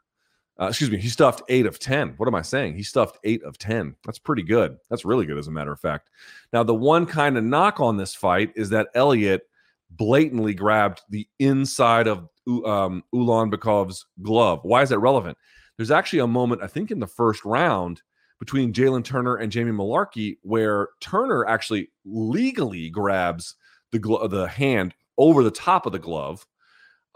Uh, 0.59 0.67
excuse 0.67 0.91
me, 0.91 0.97
he 0.97 1.07
stuffed 1.07 1.41
eight 1.49 1.65
of 1.65 1.79
10. 1.79 2.15
What 2.17 2.27
am 2.27 2.35
I 2.35 2.41
saying? 2.41 2.75
He 2.75 2.83
stuffed 2.83 3.17
eight 3.23 3.41
of 3.43 3.57
10. 3.57 3.95
That's 4.05 4.19
pretty 4.19 4.43
good. 4.43 4.77
That's 4.89 5.05
really 5.05 5.25
good, 5.25 5.37
as 5.37 5.47
a 5.47 5.51
matter 5.51 5.71
of 5.71 5.79
fact. 5.79 6.09
Now, 6.51 6.63
the 6.63 6.75
one 6.75 7.05
kind 7.05 7.37
of 7.37 7.45
knock 7.45 7.79
on 7.79 7.95
this 7.95 8.13
fight 8.13 8.51
is 8.55 8.69
that 8.69 8.89
Elliott 8.93 9.48
blatantly 9.91 10.53
grabbed 10.53 11.01
the 11.09 11.27
inside 11.39 12.07
of 12.07 12.27
um, 12.65 13.03
Ulanbekov's 13.13 14.05
glove. 14.21 14.59
Why 14.63 14.81
is 14.81 14.89
that 14.89 14.99
relevant? 14.99 15.37
There's 15.77 15.91
actually 15.91 16.19
a 16.19 16.27
moment, 16.27 16.61
I 16.61 16.67
think, 16.67 16.91
in 16.91 16.99
the 16.99 17.07
first 17.07 17.45
round 17.45 18.01
between 18.39 18.73
Jalen 18.73 19.03
Turner 19.03 19.35
and 19.35 19.51
Jamie 19.51 19.71
Mullarkey 19.71 20.37
where 20.41 20.89
Turner 21.01 21.45
actually 21.45 21.89
legally 22.05 22.89
grabs 22.89 23.55
the 23.91 23.99
glo- 23.99 24.27
the 24.27 24.47
hand 24.47 24.93
over 25.17 25.43
the 25.43 25.51
top 25.51 25.85
of 25.85 25.91
the 25.91 25.99
glove 25.99 26.45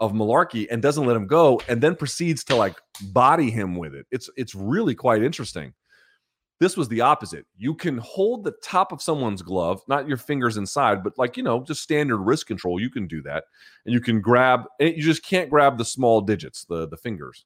of 0.00 0.12
Mullarkey 0.12 0.66
and 0.70 0.82
doesn't 0.82 1.06
let 1.06 1.16
him 1.16 1.26
go, 1.26 1.60
and 1.68 1.80
then 1.80 1.94
proceeds 1.94 2.44
to 2.44 2.56
like 2.56 2.76
body 3.12 3.50
him 3.50 3.76
with 3.76 3.94
it. 3.94 4.06
It's 4.10 4.28
it's 4.36 4.54
really 4.54 4.94
quite 4.94 5.22
interesting. 5.22 5.72
This 6.60 6.76
was 6.76 6.88
the 6.88 7.00
opposite. 7.00 7.46
You 7.56 7.74
can 7.74 7.98
hold 7.98 8.44
the 8.44 8.54
top 8.62 8.92
of 8.92 9.02
someone's 9.02 9.42
glove, 9.42 9.82
not 9.88 10.06
your 10.06 10.16
fingers 10.16 10.56
inside, 10.56 11.02
but 11.02 11.18
like, 11.18 11.36
you 11.36 11.42
know, 11.42 11.62
just 11.62 11.82
standard 11.82 12.18
wrist 12.18 12.46
control. 12.46 12.80
You 12.80 12.90
can 12.90 13.06
do 13.06 13.22
that. 13.22 13.44
And 13.84 13.92
you 13.92 14.00
can 14.00 14.20
grab, 14.20 14.64
you 14.78 15.02
just 15.02 15.24
can't 15.24 15.50
grab 15.50 15.78
the 15.78 15.84
small 15.84 16.20
digits, 16.20 16.64
the, 16.64 16.86
the 16.88 16.96
fingers, 16.96 17.44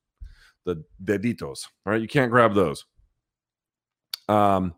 the 0.66 0.85
deditos, 1.03 1.66
all 1.87 1.92
right? 1.92 2.03
You 2.03 2.09
can't 2.09 2.31
grab 2.31 2.55
those. 2.55 2.85
Um, 4.29 4.75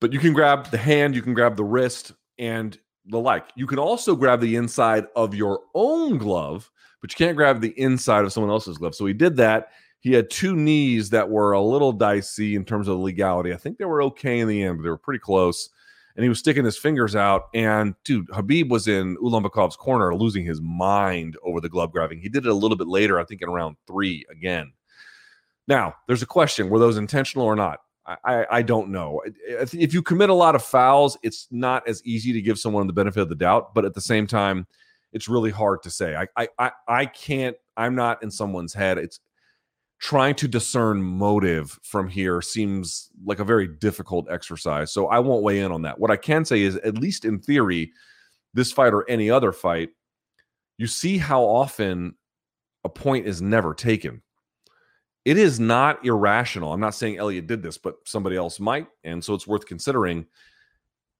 but 0.00 0.12
you 0.12 0.18
can 0.18 0.32
grab 0.32 0.70
the 0.70 0.76
hand, 0.76 1.14
you 1.14 1.22
can 1.22 1.34
grab 1.34 1.56
the 1.56 1.64
wrist, 1.64 2.12
and 2.38 2.76
the 3.06 3.18
like. 3.18 3.46
You 3.54 3.66
can 3.66 3.78
also 3.78 4.16
grab 4.16 4.40
the 4.40 4.56
inside 4.56 5.06
of 5.14 5.34
your 5.34 5.60
own 5.74 6.18
glove, 6.18 6.70
but 7.00 7.12
you 7.12 7.24
can't 7.24 7.36
grab 7.36 7.60
the 7.60 7.78
inside 7.80 8.24
of 8.24 8.32
someone 8.32 8.50
else's 8.50 8.78
glove. 8.78 8.94
So 8.94 9.06
he 9.06 9.12
did 9.12 9.36
that 9.36 9.68
he 10.06 10.12
had 10.12 10.30
two 10.30 10.54
knees 10.54 11.10
that 11.10 11.28
were 11.28 11.50
a 11.50 11.60
little 11.60 11.90
dicey 11.90 12.54
in 12.54 12.64
terms 12.64 12.86
of 12.86 12.96
legality. 12.96 13.52
I 13.52 13.56
think 13.56 13.76
they 13.76 13.86
were 13.86 14.04
okay 14.04 14.38
in 14.38 14.46
the 14.46 14.62
end, 14.62 14.78
but 14.78 14.84
they 14.84 14.88
were 14.88 14.96
pretty 14.96 15.18
close. 15.18 15.68
And 16.14 16.22
he 16.22 16.28
was 16.28 16.38
sticking 16.38 16.64
his 16.64 16.78
fingers 16.78 17.16
out. 17.16 17.48
And 17.54 17.96
dude, 18.04 18.28
Khabib 18.28 18.68
was 18.68 18.86
in 18.86 19.16
Ulanbekov's 19.16 19.74
corner, 19.74 20.14
losing 20.14 20.44
his 20.44 20.60
mind 20.60 21.36
over 21.42 21.60
the 21.60 21.68
glove 21.68 21.90
grabbing. 21.90 22.20
He 22.20 22.28
did 22.28 22.46
it 22.46 22.50
a 22.50 22.54
little 22.54 22.76
bit 22.76 22.86
later, 22.86 23.18
I 23.18 23.24
think 23.24 23.42
in 23.42 23.50
round 23.50 23.78
three 23.88 24.24
again. 24.30 24.72
Now, 25.66 25.96
there's 26.06 26.22
a 26.22 26.26
question: 26.26 26.70
were 26.70 26.78
those 26.78 26.98
intentional 26.98 27.44
or 27.44 27.56
not? 27.56 27.80
I, 28.06 28.46
I 28.48 28.62
don't 28.62 28.90
know. 28.90 29.20
If 29.26 29.92
you 29.92 30.02
commit 30.02 30.30
a 30.30 30.34
lot 30.34 30.54
of 30.54 30.62
fouls, 30.62 31.18
it's 31.24 31.48
not 31.50 31.86
as 31.88 32.00
easy 32.04 32.32
to 32.32 32.40
give 32.40 32.60
someone 32.60 32.86
the 32.86 32.92
benefit 32.92 33.22
of 33.22 33.28
the 33.28 33.34
doubt. 33.34 33.74
But 33.74 33.84
at 33.84 33.94
the 33.94 34.00
same 34.00 34.28
time, 34.28 34.68
it's 35.12 35.28
really 35.28 35.50
hard 35.50 35.82
to 35.82 35.90
say. 35.90 36.14
I 36.36 36.48
I 36.56 36.70
I 36.86 37.06
can't. 37.06 37.56
I'm 37.76 37.96
not 37.96 38.22
in 38.22 38.30
someone's 38.30 38.72
head. 38.72 38.98
It's 38.98 39.18
trying 39.98 40.34
to 40.34 40.48
discern 40.48 41.02
motive 41.02 41.78
from 41.82 42.08
here 42.08 42.42
seems 42.42 43.08
like 43.24 43.38
a 43.38 43.44
very 43.44 43.66
difficult 43.66 44.26
exercise. 44.30 44.92
So 44.92 45.06
I 45.06 45.18
won't 45.18 45.42
weigh 45.42 45.60
in 45.60 45.72
on 45.72 45.82
that. 45.82 45.98
What 45.98 46.10
I 46.10 46.16
can 46.16 46.44
say 46.44 46.62
is, 46.62 46.76
at 46.76 46.98
least 46.98 47.24
in 47.24 47.38
theory, 47.38 47.92
this 48.52 48.72
fight 48.72 48.92
or 48.92 49.08
any 49.08 49.30
other 49.30 49.52
fight, 49.52 49.90
you 50.78 50.86
see 50.86 51.18
how 51.18 51.42
often 51.42 52.14
a 52.84 52.88
point 52.88 53.26
is 53.26 53.40
never 53.40 53.74
taken. 53.74 54.22
It 55.24 55.38
is 55.38 55.58
not 55.58 56.04
irrational. 56.04 56.72
I'm 56.72 56.80
not 56.80 56.94
saying 56.94 57.16
Elliott 57.16 57.46
did 57.46 57.62
this, 57.62 57.78
but 57.78 57.96
somebody 58.04 58.36
else 58.36 58.60
might, 58.60 58.86
and 59.02 59.24
so 59.24 59.34
it's 59.34 59.46
worth 59.46 59.66
considering. 59.66 60.26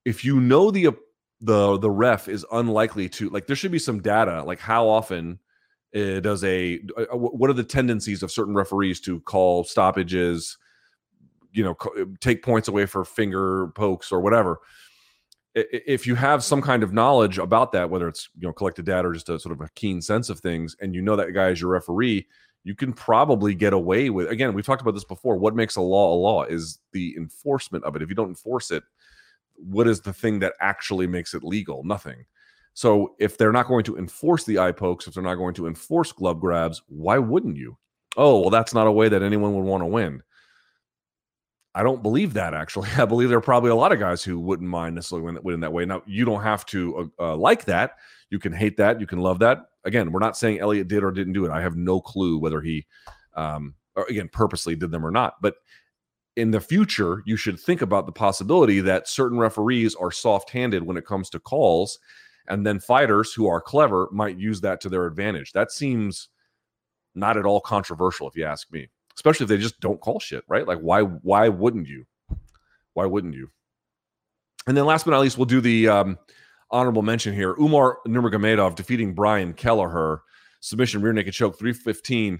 If 0.05 0.23
you 0.23 0.39
know 0.39 0.71
the 0.71 0.95
the 1.41 1.77
the 1.77 1.91
ref 1.91 2.29
is 2.29 2.45
unlikely 2.53 3.09
to 3.09 3.29
like, 3.29 3.47
there 3.47 3.55
should 3.55 3.71
be 3.71 3.79
some 3.79 4.01
data 4.01 4.43
like 4.43 4.59
how 4.59 4.87
often 4.87 5.39
uh, 5.95 6.19
does 6.19 6.43
a 6.43 6.81
uh, 6.97 7.03
uh 7.13 7.17
what 7.17 7.49
are 7.49 7.53
the 7.53 7.63
tendencies 7.63 8.23
of 8.23 8.31
certain 8.31 8.53
referees 8.53 8.99
to 9.01 9.19
call 9.21 9.63
stoppages 9.63 10.57
you 11.51 11.63
know 11.63 11.75
uh, 11.99 12.05
take 12.19 12.43
points 12.43 12.67
away 12.67 12.85
for 12.85 13.03
finger 13.05 13.67
pokes 13.69 14.11
or 14.11 14.19
whatever? 14.21 14.59
If 15.55 16.05
you 16.05 16.13
have 16.13 16.43
some 16.43 16.61
kind 16.61 16.83
of 16.83 16.93
knowledge 16.93 17.39
about 17.39 17.71
that 17.71 17.89
whether 17.89 18.07
it's 18.07 18.29
you 18.37 18.47
know 18.47 18.53
collected 18.53 18.85
data 18.85 19.07
or 19.07 19.13
just 19.13 19.29
a 19.29 19.39
sort 19.39 19.53
of 19.53 19.61
a 19.61 19.69
keen 19.75 20.01
sense 20.01 20.29
of 20.29 20.39
things 20.39 20.75
and 20.81 20.93
you 20.93 21.01
know 21.01 21.15
that 21.15 21.33
guy 21.33 21.49
is 21.49 21.61
your 21.61 21.71
referee 21.71 22.27
you 22.63 22.75
can 22.75 22.93
probably 22.93 23.55
get 23.55 23.73
away 23.73 24.09
with 24.09 24.29
again 24.29 24.53
we've 24.53 24.65
talked 24.65 24.81
about 24.81 24.93
this 24.93 25.03
before 25.03 25.37
what 25.37 25.55
makes 25.55 25.75
a 25.77 25.81
law 25.81 26.13
a 26.13 26.17
law 26.17 26.43
is 26.43 26.79
the 26.91 27.15
enforcement 27.17 27.83
of 27.85 27.95
it. 27.95 28.01
If 28.01 28.09
you 28.09 28.15
don't 28.15 28.29
enforce 28.29 28.69
it 28.69 28.83
what 29.55 29.87
is 29.87 30.01
the 30.01 30.13
thing 30.13 30.39
that 30.39 30.53
actually 30.59 31.07
makes 31.07 31.33
it 31.33 31.43
legal? 31.43 31.83
Nothing 31.83 32.25
so 32.77 33.15
if 33.17 33.39
they're 33.39 33.51
not 33.51 33.67
going 33.67 33.83
to 33.85 33.97
enforce 33.97 34.43
the 34.43 34.59
eye 34.59 34.71
pokes, 34.71 35.07
if 35.07 35.15
they're 35.15 35.23
not 35.23 35.33
going 35.33 35.55
to 35.55 35.65
enforce 35.65 36.11
glove 36.11 36.39
grabs, 36.39 36.83
why 36.85 37.17
wouldn't 37.17 37.57
you? 37.57 37.75
Oh, 38.15 38.39
well, 38.39 38.51
that's 38.51 38.71
not 38.71 38.85
a 38.85 38.91
way 38.91 39.09
that 39.09 39.23
anyone 39.23 39.55
would 39.55 39.65
want 39.65 39.81
to 39.81 39.87
win. 39.87 40.21
I 41.73 41.81
don't 41.81 42.03
believe 42.03 42.35
that 42.35 42.53
actually. 42.53 42.89
I 42.99 43.05
believe 43.05 43.29
there 43.29 43.39
are 43.39 43.41
probably 43.41 43.71
a 43.71 43.75
lot 43.75 43.93
of 43.93 43.97
guys 43.97 44.23
who 44.23 44.39
wouldn't 44.39 44.69
mind 44.69 44.93
necessarily 44.93 45.39
winning 45.41 45.61
that 45.61 45.73
way. 45.73 45.85
Now, 45.85 46.03
you 46.05 46.23
don't 46.23 46.43
have 46.43 46.67
to 46.67 47.11
uh, 47.19 47.31
uh, 47.31 47.35
like 47.35 47.65
that. 47.65 47.95
You 48.29 48.37
can 48.37 48.53
hate 48.53 48.77
that. 48.77 49.01
You 49.01 49.07
can 49.07 49.21
love 49.21 49.39
that. 49.39 49.71
Again, 49.83 50.11
we're 50.11 50.19
not 50.19 50.37
saying 50.37 50.59
Elliott 50.59 50.87
did 50.87 51.03
or 51.03 51.09
didn't 51.09 51.33
do 51.33 51.45
it. 51.45 51.51
I 51.51 51.63
have 51.63 51.77
no 51.77 51.99
clue 51.99 52.37
whether 52.37 52.61
he, 52.61 52.85
um, 53.33 53.73
or 53.95 54.05
again, 54.07 54.29
purposely 54.31 54.75
did 54.75 54.91
them 54.91 55.03
or 55.03 55.09
not. 55.09 55.41
But 55.41 55.55
in 56.35 56.51
the 56.51 56.61
future, 56.61 57.23
you 57.25 57.37
should 57.37 57.59
think 57.59 57.81
about 57.81 58.05
the 58.05 58.11
possibility 58.11 58.81
that 58.81 59.07
certain 59.07 59.39
referees 59.39 59.95
are 59.95 60.11
soft 60.11 60.51
handed 60.51 60.83
when 60.83 60.95
it 60.97 61.07
comes 61.07 61.31
to 61.31 61.39
calls 61.39 61.97
and 62.47 62.65
then 62.65 62.79
fighters 62.79 63.33
who 63.33 63.47
are 63.47 63.61
clever 63.61 64.07
might 64.11 64.37
use 64.37 64.61
that 64.61 64.81
to 64.81 64.89
their 64.89 65.05
advantage. 65.05 65.51
That 65.53 65.71
seems 65.71 66.29
not 67.15 67.37
at 67.37 67.45
all 67.45 67.59
controversial, 67.59 68.27
if 68.27 68.35
you 68.35 68.45
ask 68.45 68.71
me. 68.71 68.89
Especially 69.15 69.45
if 69.45 69.49
they 69.49 69.57
just 69.57 69.79
don't 69.79 69.99
call 69.99 70.19
shit, 70.19 70.43
right? 70.47 70.67
Like, 70.67 70.79
why? 70.79 71.01
Why 71.01 71.49
wouldn't 71.49 71.87
you? 71.87 72.05
Why 72.93 73.05
wouldn't 73.05 73.33
you? 73.33 73.49
And 74.67 74.77
then, 74.77 74.85
last 74.85 75.05
but 75.05 75.11
not 75.11 75.21
least, 75.21 75.37
we'll 75.37 75.45
do 75.45 75.61
the 75.61 75.87
um, 75.87 76.19
honorable 76.69 77.01
mention 77.01 77.33
here. 77.33 77.55
Umar 77.59 77.97
Nurmagomedov 78.07 78.75
defeating 78.75 79.15
Brian 79.15 79.53
Kelleher, 79.53 80.21
submission 80.59 81.01
rear 81.01 81.13
naked 81.13 81.33
choke, 81.33 81.57
three 81.57 81.73
fifteen. 81.73 82.39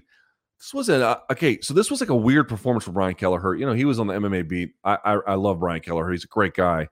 This 0.60 0.72
was 0.72 0.88
a 0.88 1.04
uh, 1.04 1.18
okay. 1.32 1.60
So 1.60 1.74
this 1.74 1.90
was 1.90 2.00
like 2.00 2.10
a 2.10 2.16
weird 2.16 2.48
performance 2.48 2.84
for 2.84 2.92
Brian 2.92 3.16
Kelleher. 3.16 3.56
You 3.56 3.66
know, 3.66 3.72
he 3.72 3.84
was 3.84 3.98
on 3.98 4.06
the 4.06 4.14
MMA 4.14 4.48
beat. 4.48 4.70
I, 4.84 4.98
I 5.04 5.12
I 5.14 5.34
love 5.34 5.58
Brian 5.58 5.80
Kelleher. 5.80 6.12
He's 6.12 6.24
a 6.24 6.28
great 6.28 6.54
guy. 6.54 6.88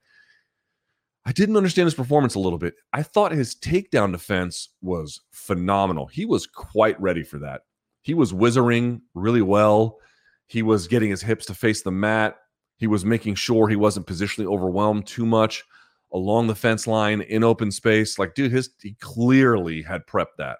I 1.26 1.32
didn't 1.32 1.56
understand 1.56 1.86
his 1.88 1.94
performance 1.94 2.36
a 2.36 2.38
little 2.38 2.58
bit. 2.58 2.74
I 2.92 3.02
thought 3.02 3.32
his 3.32 3.56
takedown 3.56 4.12
defense 4.12 4.68
was 4.80 5.20
phenomenal. 5.32 6.06
He 6.06 6.24
was 6.24 6.46
quite 6.46 6.98
ready 7.00 7.24
for 7.24 7.40
that. 7.40 7.62
He 8.02 8.14
was 8.14 8.32
whizzing 8.32 9.02
really 9.14 9.42
well. 9.42 9.98
He 10.46 10.62
was 10.62 10.86
getting 10.86 11.10
his 11.10 11.22
hips 11.22 11.44
to 11.46 11.54
face 11.54 11.82
the 11.82 11.90
mat. 11.90 12.36
He 12.76 12.86
was 12.86 13.04
making 13.04 13.34
sure 13.34 13.66
he 13.66 13.74
wasn't 13.74 14.06
positionally 14.06 14.46
overwhelmed 14.46 15.08
too 15.08 15.26
much 15.26 15.64
along 16.12 16.46
the 16.46 16.54
fence 16.54 16.86
line 16.86 17.22
in 17.22 17.42
open 17.42 17.72
space. 17.72 18.20
Like, 18.20 18.36
dude, 18.36 18.52
his 18.52 18.70
he 18.80 18.94
clearly 19.00 19.82
had 19.82 20.06
prepped 20.06 20.36
that. 20.38 20.58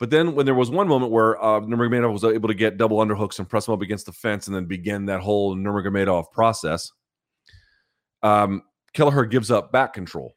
But 0.00 0.10
then 0.10 0.34
when 0.34 0.46
there 0.46 0.54
was 0.56 0.70
one 0.70 0.88
moment 0.88 1.12
where 1.12 1.40
uh, 1.40 1.60
Nurmagomedov 1.60 2.12
was 2.12 2.24
able 2.24 2.48
to 2.48 2.54
get 2.54 2.76
double 2.76 2.98
underhooks 2.98 3.38
and 3.38 3.48
press 3.48 3.68
him 3.68 3.74
up 3.74 3.82
against 3.82 4.06
the 4.06 4.12
fence 4.12 4.48
and 4.48 4.56
then 4.56 4.64
begin 4.64 5.06
that 5.06 5.20
whole 5.20 5.54
Nurmagomedov 5.54 6.32
process, 6.32 6.90
um, 8.22 8.62
Kelleher 8.92 9.24
gives 9.24 9.50
up 9.50 9.72
back 9.72 9.92
control. 9.92 10.34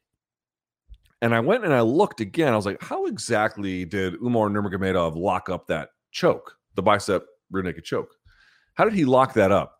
And 1.21 1.33
I 1.33 1.39
went 1.39 1.63
and 1.63 1.73
I 1.73 1.81
looked 1.81 2.19
again. 2.19 2.51
I 2.51 2.55
was 2.55 2.65
like, 2.65 2.81
how 2.81 3.05
exactly 3.05 3.85
did 3.85 4.15
Umar 4.15 4.49
Nurmagomedov 4.49 5.15
lock 5.15 5.49
up 5.49 5.67
that 5.67 5.89
choke, 6.11 6.57
the 6.75 6.81
bicep 6.81 7.25
rear 7.49 7.63
naked 7.63 7.85
choke? 7.85 8.13
How 8.73 8.83
did 8.83 8.93
he 8.93 9.05
lock 9.05 9.33
that 9.35 9.51
up? 9.51 9.79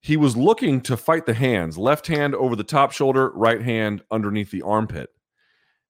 He 0.00 0.18
was 0.18 0.36
looking 0.36 0.82
to 0.82 0.98
fight 0.98 1.24
the 1.24 1.32
hands, 1.32 1.78
left 1.78 2.06
hand 2.06 2.34
over 2.34 2.56
the 2.56 2.62
top 2.62 2.92
shoulder, 2.92 3.30
right 3.30 3.62
hand 3.62 4.02
underneath 4.10 4.50
the 4.50 4.60
armpit. 4.60 5.08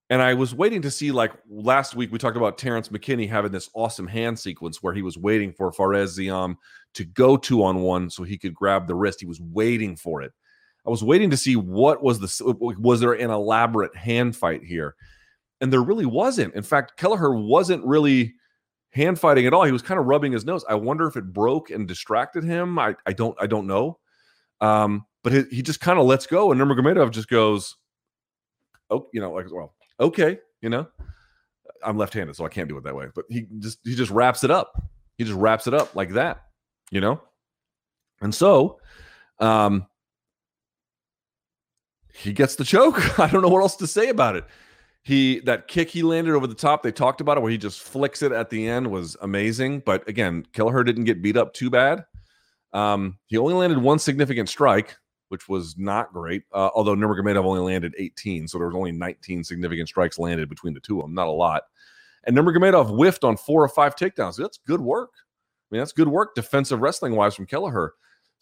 And 0.08 0.22
I 0.22 0.34
was 0.34 0.54
waiting 0.54 0.82
to 0.82 0.90
see, 0.90 1.10
like 1.10 1.32
last 1.48 1.96
week, 1.96 2.12
we 2.12 2.18
talked 2.18 2.36
about 2.36 2.56
Terrence 2.56 2.90
McKinney 2.90 3.28
having 3.28 3.50
this 3.50 3.70
awesome 3.74 4.06
hand 4.06 4.38
sequence 4.38 4.82
where 4.82 4.94
he 4.94 5.02
was 5.02 5.18
waiting 5.18 5.52
for 5.52 5.72
Fares 5.72 6.16
Ziam 6.16 6.56
to 6.92 7.04
go 7.04 7.36
two 7.36 7.64
on 7.64 7.80
one 7.80 8.08
so 8.08 8.22
he 8.22 8.38
could 8.38 8.54
grab 8.54 8.86
the 8.86 8.94
wrist. 8.94 9.18
He 9.18 9.26
was 9.26 9.40
waiting 9.40 9.96
for 9.96 10.22
it. 10.22 10.32
I 10.86 10.90
was 10.90 11.02
waiting 11.02 11.30
to 11.30 11.36
see 11.36 11.56
what 11.56 12.02
was 12.02 12.20
the 12.20 12.54
was 12.78 13.00
there 13.00 13.12
an 13.12 13.30
elaborate 13.30 13.96
hand 13.96 14.36
fight 14.36 14.62
here, 14.62 14.94
and 15.60 15.72
there 15.72 15.82
really 15.82 16.06
wasn't. 16.06 16.54
In 16.54 16.62
fact, 16.62 16.96
Kelleher 16.96 17.34
wasn't 17.34 17.84
really 17.84 18.34
hand 18.90 19.18
fighting 19.18 19.46
at 19.46 19.54
all. 19.54 19.64
He 19.64 19.72
was 19.72 19.82
kind 19.82 19.98
of 19.98 20.06
rubbing 20.06 20.32
his 20.32 20.44
nose. 20.44 20.64
I 20.68 20.74
wonder 20.74 21.06
if 21.06 21.16
it 21.16 21.32
broke 21.32 21.70
and 21.70 21.88
distracted 21.88 22.44
him. 22.44 22.78
I 22.78 22.94
I 23.06 23.12
don't 23.12 23.36
I 23.40 23.46
don't 23.46 23.66
know. 23.66 23.98
Um, 24.60 25.06
but 25.22 25.32
he, 25.32 25.42
he 25.50 25.62
just 25.62 25.80
kind 25.80 25.98
of 25.98 26.06
lets 26.06 26.26
go, 26.26 26.52
and 26.52 26.60
Nurmagomedov 26.60 27.10
just 27.10 27.28
goes, 27.28 27.76
oh, 28.90 29.08
you 29.12 29.20
know, 29.20 29.32
like 29.32 29.46
well, 29.50 29.74
okay, 29.98 30.38
you 30.60 30.68
know, 30.68 30.86
I'm 31.82 31.96
left-handed, 31.96 32.36
so 32.36 32.44
I 32.44 32.48
can't 32.48 32.68
do 32.68 32.76
it 32.76 32.84
that 32.84 32.94
way. 32.94 33.06
But 33.14 33.24
he 33.28 33.46
just 33.58 33.78
he 33.84 33.94
just 33.94 34.10
wraps 34.10 34.44
it 34.44 34.50
up. 34.50 34.82
He 35.16 35.24
just 35.24 35.36
wraps 35.36 35.66
it 35.66 35.74
up 35.74 35.94
like 35.96 36.10
that, 36.10 36.42
you 36.90 37.00
know. 37.00 37.22
And 38.20 38.34
so, 38.34 38.80
um, 39.40 39.86
he 42.14 42.32
gets 42.32 42.54
the 42.54 42.64
choke. 42.64 43.18
I 43.18 43.28
don't 43.28 43.42
know 43.42 43.48
what 43.48 43.60
else 43.60 43.76
to 43.76 43.86
say 43.86 44.08
about 44.08 44.36
it. 44.36 44.44
He 45.02 45.40
that 45.40 45.68
kick 45.68 45.90
he 45.90 46.02
landed 46.02 46.34
over 46.34 46.46
the 46.46 46.54
top. 46.54 46.82
They 46.82 46.92
talked 46.92 47.20
about 47.20 47.36
it 47.36 47.40
where 47.40 47.50
he 47.50 47.58
just 47.58 47.82
flicks 47.82 48.22
it 48.22 48.32
at 48.32 48.48
the 48.48 48.66
end 48.66 48.90
was 48.90 49.16
amazing. 49.20 49.80
But 49.80 50.08
again, 50.08 50.46
Kelleher 50.52 50.82
didn't 50.82 51.04
get 51.04 51.20
beat 51.20 51.36
up 51.36 51.52
too 51.52 51.68
bad. 51.68 52.06
Um, 52.72 53.18
he 53.26 53.36
only 53.36 53.54
landed 53.54 53.78
one 53.78 53.98
significant 53.98 54.48
strike, 54.48 54.96
which 55.28 55.48
was 55.48 55.76
not 55.76 56.12
great. 56.12 56.44
Uh, 56.52 56.70
although 56.74 56.94
Nurmagomedov 56.94 57.44
only 57.44 57.60
landed 57.60 57.94
18, 57.98 58.48
so 58.48 58.58
there 58.58 58.66
was 58.66 58.76
only 58.76 58.92
19 58.92 59.44
significant 59.44 59.88
strikes 59.88 60.18
landed 60.18 60.48
between 60.48 60.72
the 60.72 60.80
two 60.80 61.00
of 61.00 61.04
them. 61.04 61.14
Not 61.14 61.26
a 61.26 61.32
lot. 61.32 61.64
And 62.26 62.36
Nurmagomedov 62.36 62.96
whiffed 62.96 63.24
on 63.24 63.36
four 63.36 63.62
or 63.62 63.68
five 63.68 63.94
takedowns. 63.96 64.36
That's 64.36 64.58
good 64.66 64.80
work. 64.80 65.10
I 65.16 65.74
mean, 65.74 65.80
that's 65.80 65.92
good 65.92 66.08
work 66.08 66.34
defensive 66.34 66.80
wrestling 66.80 67.14
wise 67.14 67.34
from 67.34 67.46
Kelleher 67.46 67.92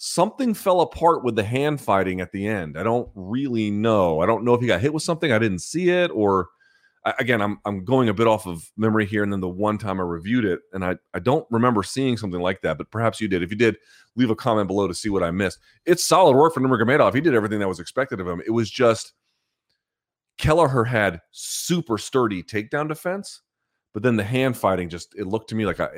something 0.04 0.52
fell 0.52 0.80
apart 0.80 1.22
with 1.22 1.36
the 1.36 1.44
hand 1.44 1.80
fighting 1.80 2.20
at 2.20 2.32
the 2.32 2.48
end. 2.48 2.76
I 2.76 2.82
don't 2.82 3.08
really 3.14 3.70
know. 3.70 4.20
I 4.20 4.26
don't 4.26 4.42
know 4.42 4.52
if 4.52 4.60
he 4.60 4.66
got 4.66 4.80
hit 4.80 4.92
with 4.92 5.04
something. 5.04 5.30
I 5.30 5.38
didn't 5.38 5.60
see 5.60 5.90
it, 5.90 6.10
or 6.12 6.48
again, 7.20 7.40
I'm 7.40 7.60
I'm 7.64 7.84
going 7.84 8.08
a 8.08 8.14
bit 8.14 8.26
off 8.26 8.48
of 8.48 8.68
memory 8.76 9.06
here. 9.06 9.22
And 9.22 9.32
then 9.32 9.38
the 9.38 9.48
one 9.48 9.78
time 9.78 10.00
I 10.00 10.02
reviewed 10.02 10.44
it, 10.44 10.58
and 10.72 10.84
I 10.84 10.96
I 11.14 11.20
don't 11.20 11.46
remember 11.52 11.84
seeing 11.84 12.16
something 12.16 12.40
like 12.40 12.62
that. 12.62 12.78
But 12.78 12.90
perhaps 12.90 13.20
you 13.20 13.28
did. 13.28 13.44
If 13.44 13.52
you 13.52 13.56
did, 13.56 13.76
leave 14.16 14.30
a 14.30 14.34
comment 14.34 14.66
below 14.66 14.88
to 14.88 14.94
see 14.94 15.08
what 15.08 15.22
I 15.22 15.30
missed. 15.30 15.60
It's 15.86 16.04
solid 16.04 16.36
work 16.36 16.52
for 16.52 16.60
Nurmagomedov. 16.60 17.14
He 17.14 17.20
did 17.20 17.34
everything 17.34 17.60
that 17.60 17.68
was 17.68 17.78
expected 17.78 18.18
of 18.18 18.26
him. 18.26 18.42
It 18.44 18.50
was 18.50 18.68
just 18.68 19.12
Kelleher 20.36 20.82
had 20.82 21.20
super 21.30 21.96
sturdy 21.96 22.42
takedown 22.42 22.88
defense, 22.88 23.42
but 23.92 24.02
then 24.02 24.16
the 24.16 24.24
hand 24.24 24.56
fighting 24.56 24.88
just 24.88 25.14
it 25.16 25.28
looked 25.28 25.50
to 25.50 25.54
me 25.54 25.64
like 25.64 25.78
I, 25.78 25.90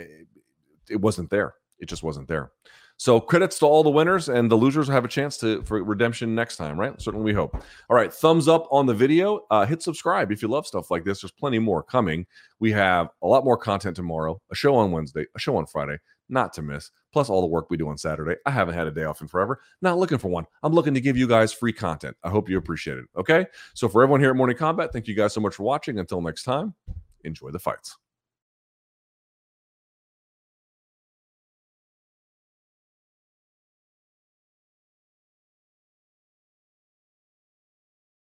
it 0.91 1.01
wasn't 1.01 1.31
there. 1.31 1.55
It 1.79 1.87
just 1.87 2.03
wasn't 2.03 2.29
there. 2.29 2.53
So 2.97 3.21
credits 3.21 3.59
to 3.59 3.67
all 3.67 3.83
the 3.83 3.91
winners 3.91 4.29
and 4.29 4.51
the 4.51 4.57
losers 4.57 4.87
have 4.89 5.05
a 5.05 5.09
chance 5.09 5.37
to 5.39 5.63
for 5.63 5.83
redemption 5.83 6.35
next 6.35 6.57
time, 6.57 6.79
right? 6.79 7.01
Certainly 7.01 7.25
we 7.25 7.35
hope. 7.35 7.55
All 7.91 7.97
right, 7.97 8.13
thumbs 8.13 8.47
up 8.49 8.69
on 8.71 8.87
the 8.87 8.95
video. 8.95 9.41
Uh, 9.51 9.67
hit 9.67 9.83
subscribe 9.83 10.31
if 10.31 10.43
you 10.43 10.49
love 10.49 10.67
stuff 10.67 10.91
like 10.91 11.05
this. 11.05 11.21
There's 11.21 11.33
plenty 11.33 11.59
more 11.59 11.83
coming. 11.83 12.27
We 12.61 12.71
have 12.73 13.09
a 13.23 13.27
lot 13.27 13.45
more 13.45 13.57
content 13.57 13.97
tomorrow, 13.97 14.41
a 14.51 14.55
show 14.55 14.77
on 14.77 14.93
Wednesday, 14.93 15.27
a 15.35 15.39
show 15.39 15.57
on 15.57 15.67
Friday, 15.67 15.99
not 16.29 16.53
to 16.55 16.63
miss. 16.63 16.91
Plus 17.13 17.29
all 17.29 17.41
the 17.41 17.47
work 17.47 17.71
we 17.71 17.77
do 17.77 17.89
on 17.89 17.99
Saturday. 17.99 18.37
I 18.45 18.51
haven't 18.51 18.75
had 18.75 18.87
a 18.87 18.91
day 18.91 19.05
off 19.05 19.21
in 19.21 19.29
forever. 19.29 19.61
Not 19.83 19.99
looking 19.99 20.19
for 20.19 20.29
one. 20.29 20.47
I'm 20.63 20.73
looking 20.73 20.95
to 20.95 21.01
give 21.01 21.17
you 21.17 21.29
guys 21.29 21.53
free 21.53 21.73
content. 21.73 22.17
I 22.25 22.31
hope 22.31 22.49
you 22.49 22.59
appreciate 22.59 22.99
it. 22.99 23.05
Okay. 23.17 23.47
So 23.75 23.89
for 23.89 24.03
everyone 24.03 24.21
here 24.21 24.31
at 24.31 24.37
Morning 24.37 24.57
Combat, 24.57 24.93
thank 24.93 25.07
you 25.07 25.15
guys 25.15 25.33
so 25.33 25.41
much 25.41 25.55
for 25.55 25.63
watching. 25.63 26.01
Until 26.01 26.21
next 26.21 26.43
time, 26.43 26.75
enjoy 27.23 27.51
the 27.51 27.61
fights. 27.61 27.97